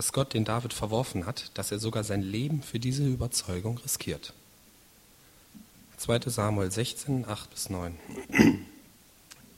dass 0.00 0.14
Gott 0.14 0.32
den 0.32 0.46
David 0.46 0.72
verworfen 0.72 1.26
hat, 1.26 1.50
dass 1.52 1.70
er 1.70 1.78
sogar 1.78 2.04
sein 2.04 2.22
Leben 2.22 2.62
für 2.62 2.78
diese 2.78 3.06
Überzeugung 3.06 3.76
riskiert. 3.76 4.32
2 5.98 6.20
Samuel 6.20 6.70
16, 6.70 7.28
8 7.28 7.50
bis 7.50 7.68
9. 7.68 7.98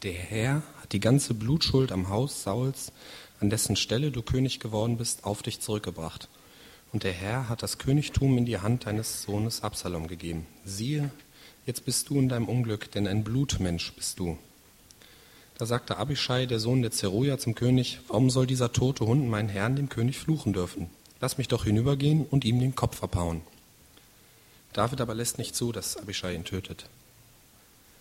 Der 0.03 0.13
Herr 0.13 0.65
hat 0.81 0.93
die 0.95 0.99
ganze 0.99 1.35
Blutschuld 1.35 1.93
am 1.93 2.09
Haus 2.09 2.43
Sauls, 2.43 2.91
an 3.39 3.51
dessen 3.51 3.77
Stelle 3.77 4.11
du 4.11 4.21
König 4.21 4.59
geworden 4.59 4.97
bist, 4.97 5.23
auf 5.23 5.43
dich 5.43 5.61
zurückgebracht. 5.61 6.29
Und 6.93 7.05
der 7.05 7.13
Herr 7.13 7.49
hat 7.49 7.63
das 7.63 7.79
Königtum 7.79 8.37
in 8.37 8.45
die 8.45 8.59
Hand 8.59 8.87
deines 8.87 9.23
Sohnes 9.23 9.63
Absalom 9.63 10.09
gegeben. 10.09 10.49
Siehe, 10.65 11.13
jetzt 11.67 11.85
bist 11.85 12.11
du 12.11 12.19
in 12.19 12.29
deinem 12.29 12.49
Unglück, 12.49 12.91
denn 12.91 13.07
ein 13.07 13.23
Blutmensch 13.23 13.93
bist 13.93 14.19
du. 14.19 14.37
Da 15.59 15.67
sagte 15.67 15.97
Abishai, 15.97 16.47
der 16.47 16.59
Sohn 16.59 16.83
der 16.83 16.91
Zeruja, 16.91 17.39
zum 17.39 17.55
König, 17.55 18.01
warum 18.09 18.31
soll 18.31 18.47
dieser 18.47 18.73
tote 18.73 19.07
Hund 19.07 19.29
meinen 19.29 19.49
Herrn, 19.49 19.77
dem 19.77 19.89
König, 19.89 20.19
fluchen 20.19 20.53
dürfen? 20.53 20.91
Lass 21.21 21.39
mich 21.39 21.49
doch 21.49 21.65
hinübergehen 21.65 22.27
und 22.27 22.45
ihm 22.45 22.59
den 22.59 22.75
Kopf 22.75 23.03
abhauen. 23.03 23.43
David 24.73 25.01
aber 25.01 25.15
lässt 25.15 25.39
nicht 25.39 25.55
zu, 25.55 25.71
dass 25.71 25.97
Abishai 25.97 26.35
ihn 26.35 26.45
tötet. 26.45 26.87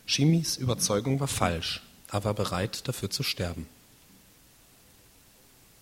Shimis 0.06 0.58
Überzeugung 0.58 1.20
war 1.20 1.28
falsch, 1.28 1.84
er 2.12 2.24
war 2.24 2.34
bereit, 2.34 2.88
dafür 2.88 3.10
zu 3.10 3.24
sterben. 3.24 3.68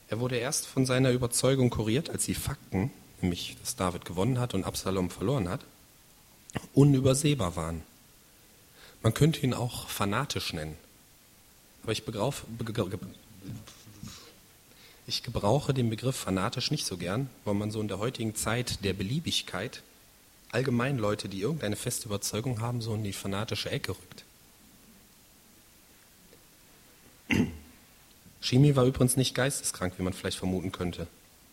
Er 0.09 0.19
wurde 0.19 0.37
erst 0.37 0.65
von 0.65 0.85
seiner 0.85 1.11
Überzeugung 1.11 1.69
kuriert, 1.69 2.09
als 2.09 2.25
die 2.25 2.33
Fakten, 2.33 2.91
nämlich 3.21 3.57
dass 3.59 3.75
David 3.75 4.05
gewonnen 4.05 4.39
hat 4.39 4.53
und 4.53 4.65
Absalom 4.65 5.09
verloren 5.09 5.47
hat, 5.47 5.61
unübersehbar 6.73 7.55
waren. 7.55 7.83
Man 9.03 9.13
könnte 9.13 9.41
ihn 9.41 9.53
auch 9.53 9.87
fanatisch 9.87 10.51
nennen. 10.53 10.75
Aber 11.89 11.93
ich, 11.93 12.05
begrauf, 12.05 12.45
ich 15.07 15.23
gebrauche 15.23 15.73
den 15.73 15.89
Begriff 15.89 16.15
fanatisch 16.15 16.69
nicht 16.69 16.85
so 16.85 16.97
gern, 16.97 17.31
weil 17.45 17.55
man 17.55 17.71
so 17.71 17.81
in 17.81 17.87
der 17.87 17.97
heutigen 17.97 18.35
Zeit 18.35 18.83
der 18.85 18.93
Beliebigkeit 18.93 19.81
allgemein 20.51 20.99
Leute, 20.99 21.29
die 21.29 21.41
irgendeine 21.41 21.75
feste 21.75 22.05
Überzeugung 22.05 22.61
haben, 22.61 22.83
so 22.83 22.93
in 22.93 23.03
die 23.03 23.11
fanatische 23.11 23.71
Ecke 23.71 23.93
rückt. 23.93 24.23
Shimi 28.39 28.75
war 28.75 28.85
übrigens 28.85 29.17
nicht 29.17 29.33
geisteskrank, 29.33 29.95
wie 29.97 30.03
man 30.03 30.13
vielleicht 30.13 30.37
vermuten 30.37 30.71
könnte. 30.71 31.07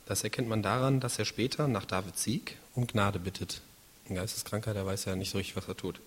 Das 0.04 0.22
erkennt 0.22 0.50
man 0.50 0.62
daran, 0.62 1.00
dass 1.00 1.18
er 1.18 1.24
später 1.24 1.66
nach 1.66 1.86
Davids 1.86 2.22
Sieg 2.22 2.58
um 2.74 2.86
Gnade 2.86 3.20
bittet. 3.20 3.62
Ein 4.06 4.16
Geisteskranker, 4.16 4.74
der 4.74 4.84
weiß 4.84 5.06
ja 5.06 5.16
nicht 5.16 5.30
so 5.30 5.38
richtig, 5.38 5.56
was 5.56 5.66
er 5.66 5.78
tut. 5.78 5.98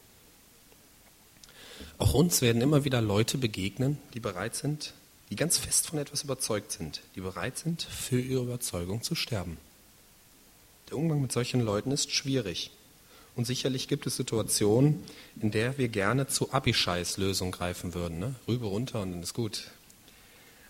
Auch 2.00 2.14
uns 2.14 2.42
werden 2.42 2.62
immer 2.62 2.86
wieder 2.86 3.02
Leute 3.02 3.38
begegnen, 3.38 3.98
die 4.14 4.22
bereit 4.22 4.56
sind, 4.56 4.94
die 5.30 5.36
ganz 5.36 5.58
fest 5.58 5.88
von 5.88 6.00
etwas 6.00 6.24
überzeugt 6.24 6.72
sind, 6.72 7.02
die 7.16 7.22
bereit 7.22 7.58
sind, 7.58 7.84
für 7.84 8.20
ihre 8.20 8.42
Überzeugung 8.42 9.04
zu 9.04 9.16
sterben. 9.16 9.58
Der 10.90 10.98
Umgang 10.98 11.22
mit 11.22 11.34
solchen 11.34 11.60
Leuten 11.60 11.92
ist 11.92 12.12
schwierig. 12.12 12.72
Und 13.36 13.46
sicherlich 13.46 13.90
gibt 13.90 14.08
es 14.08 14.16
Situationen, 14.16 15.04
in 15.42 15.52
der 15.52 15.78
wir 15.78 15.90
gerne 15.90 16.28
zu 16.28 16.52
Abishais 16.54 17.18
Lösung 17.18 17.52
greifen 17.52 17.94
würden. 17.94 18.18
Ne? 18.18 18.36
Rübe 18.48 18.66
runter 18.66 19.02
und 19.02 19.12
dann 19.12 19.22
ist 19.22 19.34
gut. 19.34 19.66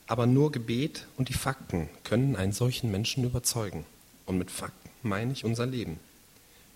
Aber 0.07 0.25
nur 0.25 0.51
Gebet 0.51 1.05
und 1.15 1.29
die 1.29 1.33
Fakten 1.33 1.89
können 2.03 2.35
einen 2.35 2.53
solchen 2.53 2.89
Menschen 2.89 3.23
überzeugen. 3.23 3.85
Und 4.25 4.39
mit 4.39 4.49
Fakten 4.49 4.89
meine 5.03 5.31
ich 5.31 5.45
unser 5.45 5.67
Leben. 5.67 5.99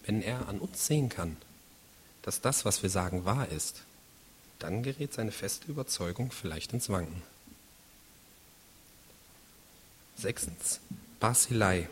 Wenn 0.05 0.21
er 0.21 0.47
an 0.47 0.59
uns 0.59 0.85
sehen 0.85 1.09
kann, 1.09 1.37
dass 2.21 2.39
das, 2.39 2.65
was 2.65 2.83
wir 2.83 2.91
sagen, 2.91 3.25
wahr 3.25 3.49
ist, 3.49 3.83
dann 4.59 4.83
gerät 4.83 5.13
seine 5.13 5.31
feste 5.31 5.67
Überzeugung 5.67 6.31
vielleicht 6.31 6.73
ins 6.73 6.89
Wanken. 6.89 7.21
Sechstens, 10.15 10.79
Basilei. 11.19 11.89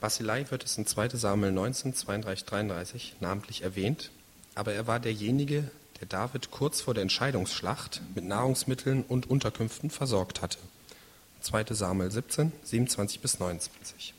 Basilei 0.00 0.50
wird 0.50 0.64
es 0.64 0.76
in 0.78 0.86
2 0.86 1.10
Samuel 1.10 1.52
19, 1.52 1.94
32, 1.94 2.46
33 2.46 3.16
namentlich 3.20 3.62
erwähnt, 3.62 4.10
aber 4.54 4.72
er 4.72 4.86
war 4.86 5.00
derjenige, 5.00 5.70
der 6.00 6.08
David 6.08 6.50
kurz 6.50 6.80
vor 6.80 6.94
der 6.94 7.02
Entscheidungsschlacht 7.02 8.00
mit 8.14 8.24
Nahrungsmitteln 8.24 9.02
und 9.02 9.28
Unterkünften 9.28 9.90
versorgt 9.90 10.42
hatte. 10.42 10.58
2 11.40 11.64
Samuel 11.70 12.10
17, 12.10 12.52
27 12.64 13.20
bis 13.20 13.38
29. 13.38 14.14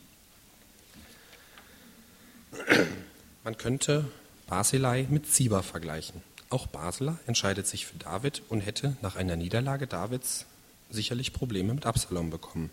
Man 3.44 3.58
könnte 3.58 4.06
Basilei 4.48 5.08
mit 5.10 5.32
Ziba 5.32 5.62
vergleichen. 5.62 6.22
Auch 6.52 6.68
Basler 6.68 7.18
entscheidet 7.28 7.66
sich 7.66 7.86
für 7.86 7.98
David 7.98 8.44
und 8.50 8.60
hätte 8.60 8.98
nach 9.02 9.16
einer 9.16 9.38
Niederlage 9.38 9.88
Davids 9.88 10.46
sicherlich 10.90 11.32
Probleme 11.32 11.74
mit 11.74 11.86
Absalom 11.86 12.30
bekommen. 12.30 12.70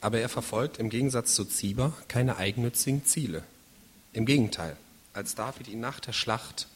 Aber 0.00 0.20
er 0.20 0.28
verfolgt 0.28 0.78
im 0.78 0.88
Gegensatz 0.88 1.34
zu 1.34 1.44
Ziba 1.44 1.92
keine 2.06 2.36
eigennützigen 2.36 3.04
Ziele. 3.04 3.42
Im 4.12 4.24
Gegenteil, 4.24 4.76
als 5.14 5.34
David 5.34 5.66
ihn 5.66 5.80
nach 5.80 5.98
der 5.98 6.12
Schlacht 6.12 6.68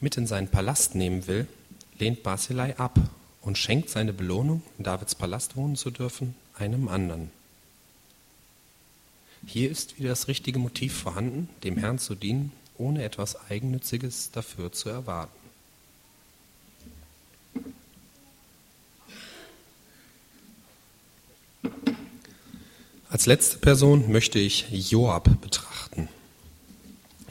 mit 0.00 0.18
in 0.18 0.26
seinen 0.26 0.48
Palast 0.48 0.94
nehmen 0.94 1.26
will, 1.26 1.48
lehnt 1.98 2.22
Basilei 2.22 2.76
ab 2.76 2.98
und 3.40 3.56
schenkt 3.56 3.88
seine 3.88 4.12
Belohnung, 4.12 4.62
in 4.76 4.84
Davids 4.84 5.14
Palast 5.14 5.56
wohnen 5.56 5.76
zu 5.76 5.90
dürfen, 5.90 6.34
einem 6.58 6.88
anderen. 6.88 7.30
Hier 9.46 9.70
ist 9.70 9.98
wieder 9.98 10.10
das 10.10 10.28
richtige 10.28 10.58
Motiv 10.58 10.94
vorhanden, 10.94 11.48
dem 11.62 11.78
Herrn 11.78 11.98
zu 11.98 12.14
dienen, 12.14 12.52
ohne 12.76 13.04
etwas 13.04 13.36
Eigennütziges 13.50 14.30
dafür 14.30 14.72
zu 14.72 14.88
erwarten. 14.88 15.32
Als 23.08 23.26
letzte 23.26 23.58
Person 23.58 24.10
möchte 24.10 24.40
ich 24.40 24.66
Joab 24.70 25.40
betrachten. 25.40 26.08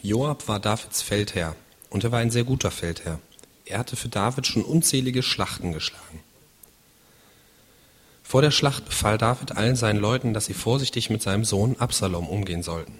Joab 0.01 0.47
war 0.47 0.59
Davids 0.59 1.01
Feldherr 1.01 1.55
und 1.89 2.05
er 2.05 2.11
war 2.11 2.19
ein 2.19 2.31
sehr 2.31 2.45
guter 2.45 2.71
Feldherr. 2.71 3.19
Er 3.65 3.79
hatte 3.79 3.95
für 3.95 4.09
David 4.09 4.47
schon 4.47 4.63
unzählige 4.63 5.23
Schlachten 5.23 5.73
geschlagen. 5.73 6.21
Vor 8.23 8.41
der 8.41 8.51
Schlacht 8.51 8.85
befahl 8.85 9.17
David 9.17 9.57
allen 9.57 9.75
seinen 9.75 9.99
Leuten, 9.99 10.33
dass 10.33 10.45
sie 10.45 10.53
vorsichtig 10.53 11.09
mit 11.09 11.21
seinem 11.21 11.43
Sohn 11.45 11.75
Absalom 11.77 12.27
umgehen 12.27 12.63
sollten. 12.63 12.97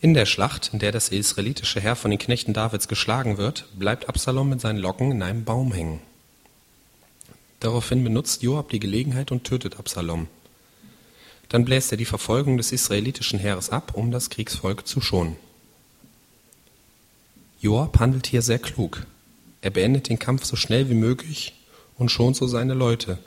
In 0.00 0.14
der 0.14 0.26
Schlacht, 0.26 0.70
in 0.72 0.78
der 0.78 0.92
das 0.92 1.08
israelitische 1.08 1.80
Heer 1.80 1.96
von 1.96 2.12
den 2.12 2.20
Knechten 2.20 2.52
Davids 2.52 2.86
geschlagen 2.86 3.36
wird, 3.36 3.66
bleibt 3.76 4.08
Absalom 4.08 4.48
mit 4.48 4.60
seinen 4.60 4.78
Locken 4.78 5.10
in 5.10 5.22
einem 5.22 5.44
Baum 5.44 5.72
hängen. 5.72 5.98
Daraufhin 7.58 8.04
benutzt 8.04 8.44
Joab 8.44 8.70
die 8.70 8.78
Gelegenheit 8.78 9.32
und 9.32 9.42
tötet 9.42 9.80
Absalom. 9.80 10.28
Dann 11.48 11.64
bläst 11.64 11.90
er 11.90 11.98
die 11.98 12.04
Verfolgung 12.04 12.58
des 12.58 12.70
israelitischen 12.70 13.40
Heeres 13.40 13.70
ab, 13.70 13.92
um 13.94 14.12
das 14.12 14.30
Kriegsvolk 14.30 14.86
zu 14.86 15.00
schonen. 15.00 15.36
Joab 17.60 17.98
handelt 17.98 18.28
hier 18.28 18.42
sehr 18.42 18.60
klug. 18.60 19.04
Er 19.62 19.70
beendet 19.70 20.08
den 20.08 20.20
Kampf 20.20 20.44
so 20.44 20.54
schnell 20.54 20.88
wie 20.88 20.94
möglich 20.94 21.54
und 21.96 22.12
schont 22.12 22.36
so 22.36 22.46
seine 22.46 22.74
Leute. 22.74 23.18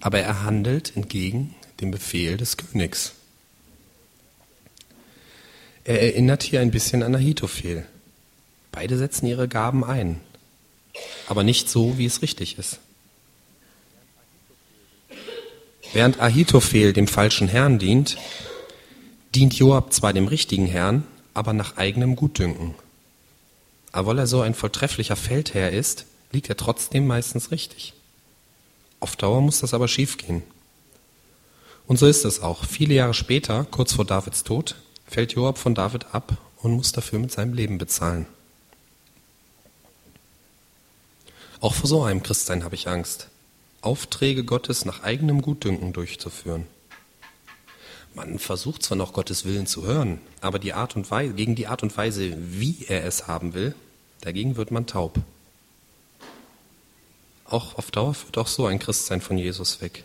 Aber 0.00 0.18
er 0.18 0.42
handelt 0.42 0.96
entgegen 0.96 1.54
dem 1.80 1.92
Befehl 1.92 2.36
des 2.36 2.56
Königs. 2.56 3.12
Er 5.84 6.00
erinnert 6.00 6.42
hier 6.42 6.60
ein 6.60 6.70
bisschen 6.70 7.02
an 7.02 7.14
Ahitophel. 7.14 7.86
Beide 8.70 8.96
setzen 8.96 9.26
ihre 9.26 9.48
Gaben 9.48 9.84
ein, 9.84 10.20
aber 11.26 11.42
nicht 11.42 11.68
so, 11.68 11.98
wie 11.98 12.06
es 12.06 12.22
richtig 12.22 12.58
ist. 12.58 12.78
Während 15.92 16.20
Ahitophel 16.20 16.92
dem 16.92 17.06
falschen 17.06 17.48
Herrn 17.48 17.78
dient, 17.78 18.16
dient 19.34 19.54
Joab 19.54 19.92
zwar 19.92 20.12
dem 20.12 20.26
richtigen 20.26 20.66
Herrn, 20.66 21.04
aber 21.34 21.52
nach 21.52 21.76
eigenem 21.76 22.16
Gutdünken. 22.16 22.74
Aber 23.90 24.08
weil 24.08 24.20
er 24.20 24.26
so 24.26 24.40
ein 24.40 24.54
vortrefflicher 24.54 25.16
Feldherr 25.16 25.70
ist, 25.70 26.06
liegt 26.30 26.48
er 26.48 26.56
trotzdem 26.56 27.06
meistens 27.06 27.50
richtig. 27.50 27.92
Auf 29.00 29.16
Dauer 29.16 29.42
muss 29.42 29.60
das 29.60 29.74
aber 29.74 29.88
schiefgehen. 29.88 30.42
Und 31.86 31.98
so 31.98 32.06
ist 32.06 32.24
es 32.24 32.40
auch. 32.40 32.64
Viele 32.64 32.94
Jahre 32.94 33.12
später, 33.12 33.66
kurz 33.70 33.92
vor 33.92 34.06
Davids 34.06 34.44
Tod, 34.44 34.76
fällt 35.06 35.32
Joab 35.32 35.58
von 35.58 35.74
David 35.74 36.14
ab 36.14 36.36
und 36.62 36.72
muss 36.72 36.92
dafür 36.92 37.18
mit 37.18 37.32
seinem 37.32 37.54
Leben 37.54 37.78
bezahlen. 37.78 38.26
Auch 41.60 41.74
vor 41.74 41.88
so 41.88 42.02
einem 42.02 42.22
Christsein 42.22 42.64
habe 42.64 42.74
ich 42.74 42.88
Angst. 42.88 43.28
Aufträge 43.82 44.44
Gottes 44.44 44.84
nach 44.84 45.02
eigenem 45.02 45.42
Gutdünken 45.42 45.92
durchzuführen. 45.92 46.66
Man 48.14 48.38
versucht 48.38 48.82
zwar 48.82 48.98
noch 48.98 49.12
Gottes 49.12 49.44
Willen 49.44 49.66
zu 49.66 49.84
hören, 49.84 50.20
aber 50.40 50.58
die 50.58 50.74
Art 50.74 50.96
und 50.96 51.10
Weise, 51.10 51.34
gegen 51.34 51.54
die 51.54 51.66
Art 51.66 51.82
und 51.82 51.96
Weise, 51.96 52.36
wie 52.36 52.84
er 52.88 53.04
es 53.04 53.26
haben 53.26 53.54
will, 53.54 53.74
dagegen 54.20 54.56
wird 54.56 54.70
man 54.70 54.86
taub. 54.86 55.18
Auch 57.44 57.76
auf 57.76 57.90
Dauer 57.90 58.14
führt 58.14 58.38
auch 58.38 58.46
so 58.46 58.66
ein 58.66 58.78
Christsein 58.78 59.20
von 59.20 59.38
Jesus 59.38 59.80
weg. 59.80 60.04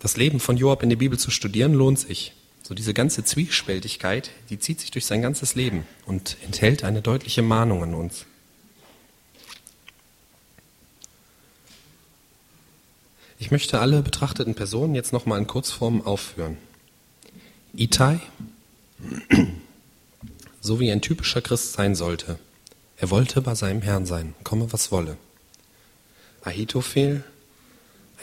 Das 0.00 0.16
Leben 0.16 0.40
von 0.40 0.56
Joab 0.56 0.82
in 0.82 0.90
der 0.90 0.96
Bibel 0.96 1.18
zu 1.18 1.30
studieren 1.30 1.74
lohnt 1.74 1.98
sich. 1.98 2.32
So 2.62 2.74
diese 2.74 2.94
ganze 2.94 3.24
Zwiespältigkeit, 3.24 4.30
die 4.50 4.58
zieht 4.58 4.80
sich 4.80 4.90
durch 4.90 5.06
sein 5.06 5.22
ganzes 5.22 5.54
Leben 5.54 5.86
und 6.06 6.36
enthält 6.44 6.84
eine 6.84 7.02
deutliche 7.02 7.42
Mahnung 7.42 7.82
an 7.82 7.94
uns. 7.94 8.26
Ich 13.38 13.50
möchte 13.50 13.80
alle 13.80 14.02
betrachteten 14.02 14.54
Personen 14.54 14.94
jetzt 14.94 15.12
nochmal 15.12 15.38
in 15.38 15.46
Kurzform 15.46 16.02
aufführen. 16.02 16.58
Itai, 17.72 18.20
so 20.60 20.80
wie 20.80 20.90
ein 20.90 21.00
typischer 21.00 21.40
Christ 21.40 21.72
sein 21.72 21.94
sollte. 21.94 22.38
Er 22.96 23.10
wollte 23.10 23.40
bei 23.40 23.54
seinem 23.54 23.80
Herrn 23.80 24.06
sein, 24.06 24.34
komme 24.42 24.72
was 24.72 24.90
wolle. 24.90 25.16
Ahitophel, 26.42 27.24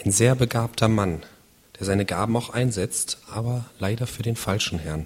ein 0.04 0.12
sehr 0.12 0.36
begabter 0.36 0.90
Mann, 0.90 1.24
der 1.78 1.86
seine 1.86 2.06
Gaben 2.06 2.36
auch 2.38 2.50
einsetzt, 2.50 3.18
aber 3.30 3.66
leider 3.80 4.08
für 4.08 4.24
den 4.24 4.36
falschen 4.36 4.80
Herrn. 4.80 5.06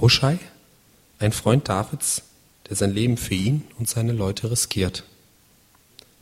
Huschai, 0.00 0.38
ein 1.18 1.32
Freund 1.32 1.68
Davids, 1.68 2.22
der 2.68 2.76
sein 2.76 2.92
Leben 2.92 3.16
für 3.16 3.34
ihn 3.34 3.62
und 3.78 3.88
seine 3.88 4.12
Leute 4.12 4.50
riskiert. 4.50 5.04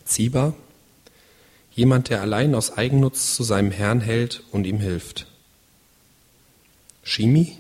Ziba, 0.05 0.55
jemand, 1.73 2.09
der 2.09 2.21
allein 2.21 2.55
aus 2.55 2.77
Eigennutz 2.77 3.35
zu 3.35 3.45
seinem 3.45 3.71
Herrn 3.71 4.01
hält 4.01 4.43
und 4.51 4.67
ihm 4.67 4.79
hilft. 4.79 5.27
Shimi, 7.03 7.59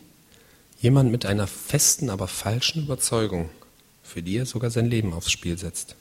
jemand 0.80 1.10
mit 1.10 1.26
einer 1.26 1.46
festen, 1.46 2.10
aber 2.10 2.28
falschen 2.28 2.82
Überzeugung, 2.82 3.50
für 4.02 4.22
die 4.22 4.36
er 4.36 4.46
sogar 4.46 4.70
sein 4.70 4.86
Leben 4.86 5.12
aufs 5.12 5.30
Spiel 5.30 5.56
setzt. 5.58 5.96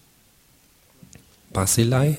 Basilei, 1.52 2.17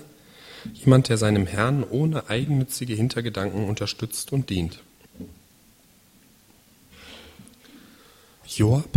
jemand, 0.74 1.08
der 1.08 1.18
seinem 1.18 1.46
Herrn 1.46 1.84
ohne 1.84 2.28
eigennützige 2.28 2.94
Hintergedanken 2.94 3.68
unterstützt 3.68 4.32
und 4.32 4.50
dient. 4.50 4.80
Joab, 8.46 8.88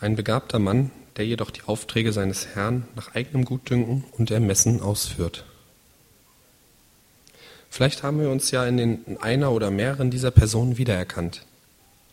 ein 0.00 0.16
begabter 0.16 0.58
Mann, 0.58 0.90
der 1.16 1.26
jedoch 1.26 1.50
die 1.50 1.62
Aufträge 1.62 2.12
seines 2.12 2.48
Herrn 2.54 2.86
nach 2.94 3.14
eigenem 3.14 3.44
Gutdünken 3.44 4.04
und 4.12 4.30
Ermessen 4.30 4.80
ausführt. 4.80 5.44
Vielleicht 7.70 8.02
haben 8.02 8.20
wir 8.20 8.30
uns 8.30 8.50
ja 8.50 8.66
in, 8.66 8.76
den, 8.76 9.04
in 9.04 9.16
einer 9.18 9.52
oder 9.52 9.70
mehreren 9.70 10.10
dieser 10.10 10.30
Personen 10.30 10.78
wiedererkannt. 10.78 11.44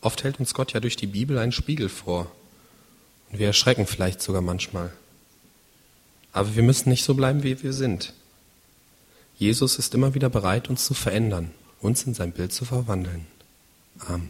Oft 0.01 0.23
hält 0.23 0.39
uns 0.39 0.53
Gott 0.53 0.73
ja 0.73 0.79
durch 0.79 0.97
die 0.97 1.07
Bibel 1.07 1.37
einen 1.37 1.51
Spiegel 1.51 1.89
vor. 1.89 2.31
Und 3.31 3.39
wir 3.39 3.47
erschrecken 3.47 3.87
vielleicht 3.87 4.21
sogar 4.21 4.41
manchmal. 4.41 4.91
Aber 6.33 6.55
wir 6.55 6.63
müssen 6.63 6.89
nicht 6.89 7.05
so 7.05 7.13
bleiben, 7.13 7.43
wie 7.43 7.61
wir 7.61 7.73
sind. 7.73 8.13
Jesus 9.37 9.77
ist 9.77 9.93
immer 9.93 10.13
wieder 10.15 10.29
bereit, 10.29 10.69
uns 10.69 10.85
zu 10.85 10.93
verändern, 10.93 11.51
uns 11.79 12.03
in 12.03 12.13
sein 12.13 12.31
Bild 12.31 12.51
zu 12.51 12.65
verwandeln. 12.65 13.25
Amen. 13.99 14.29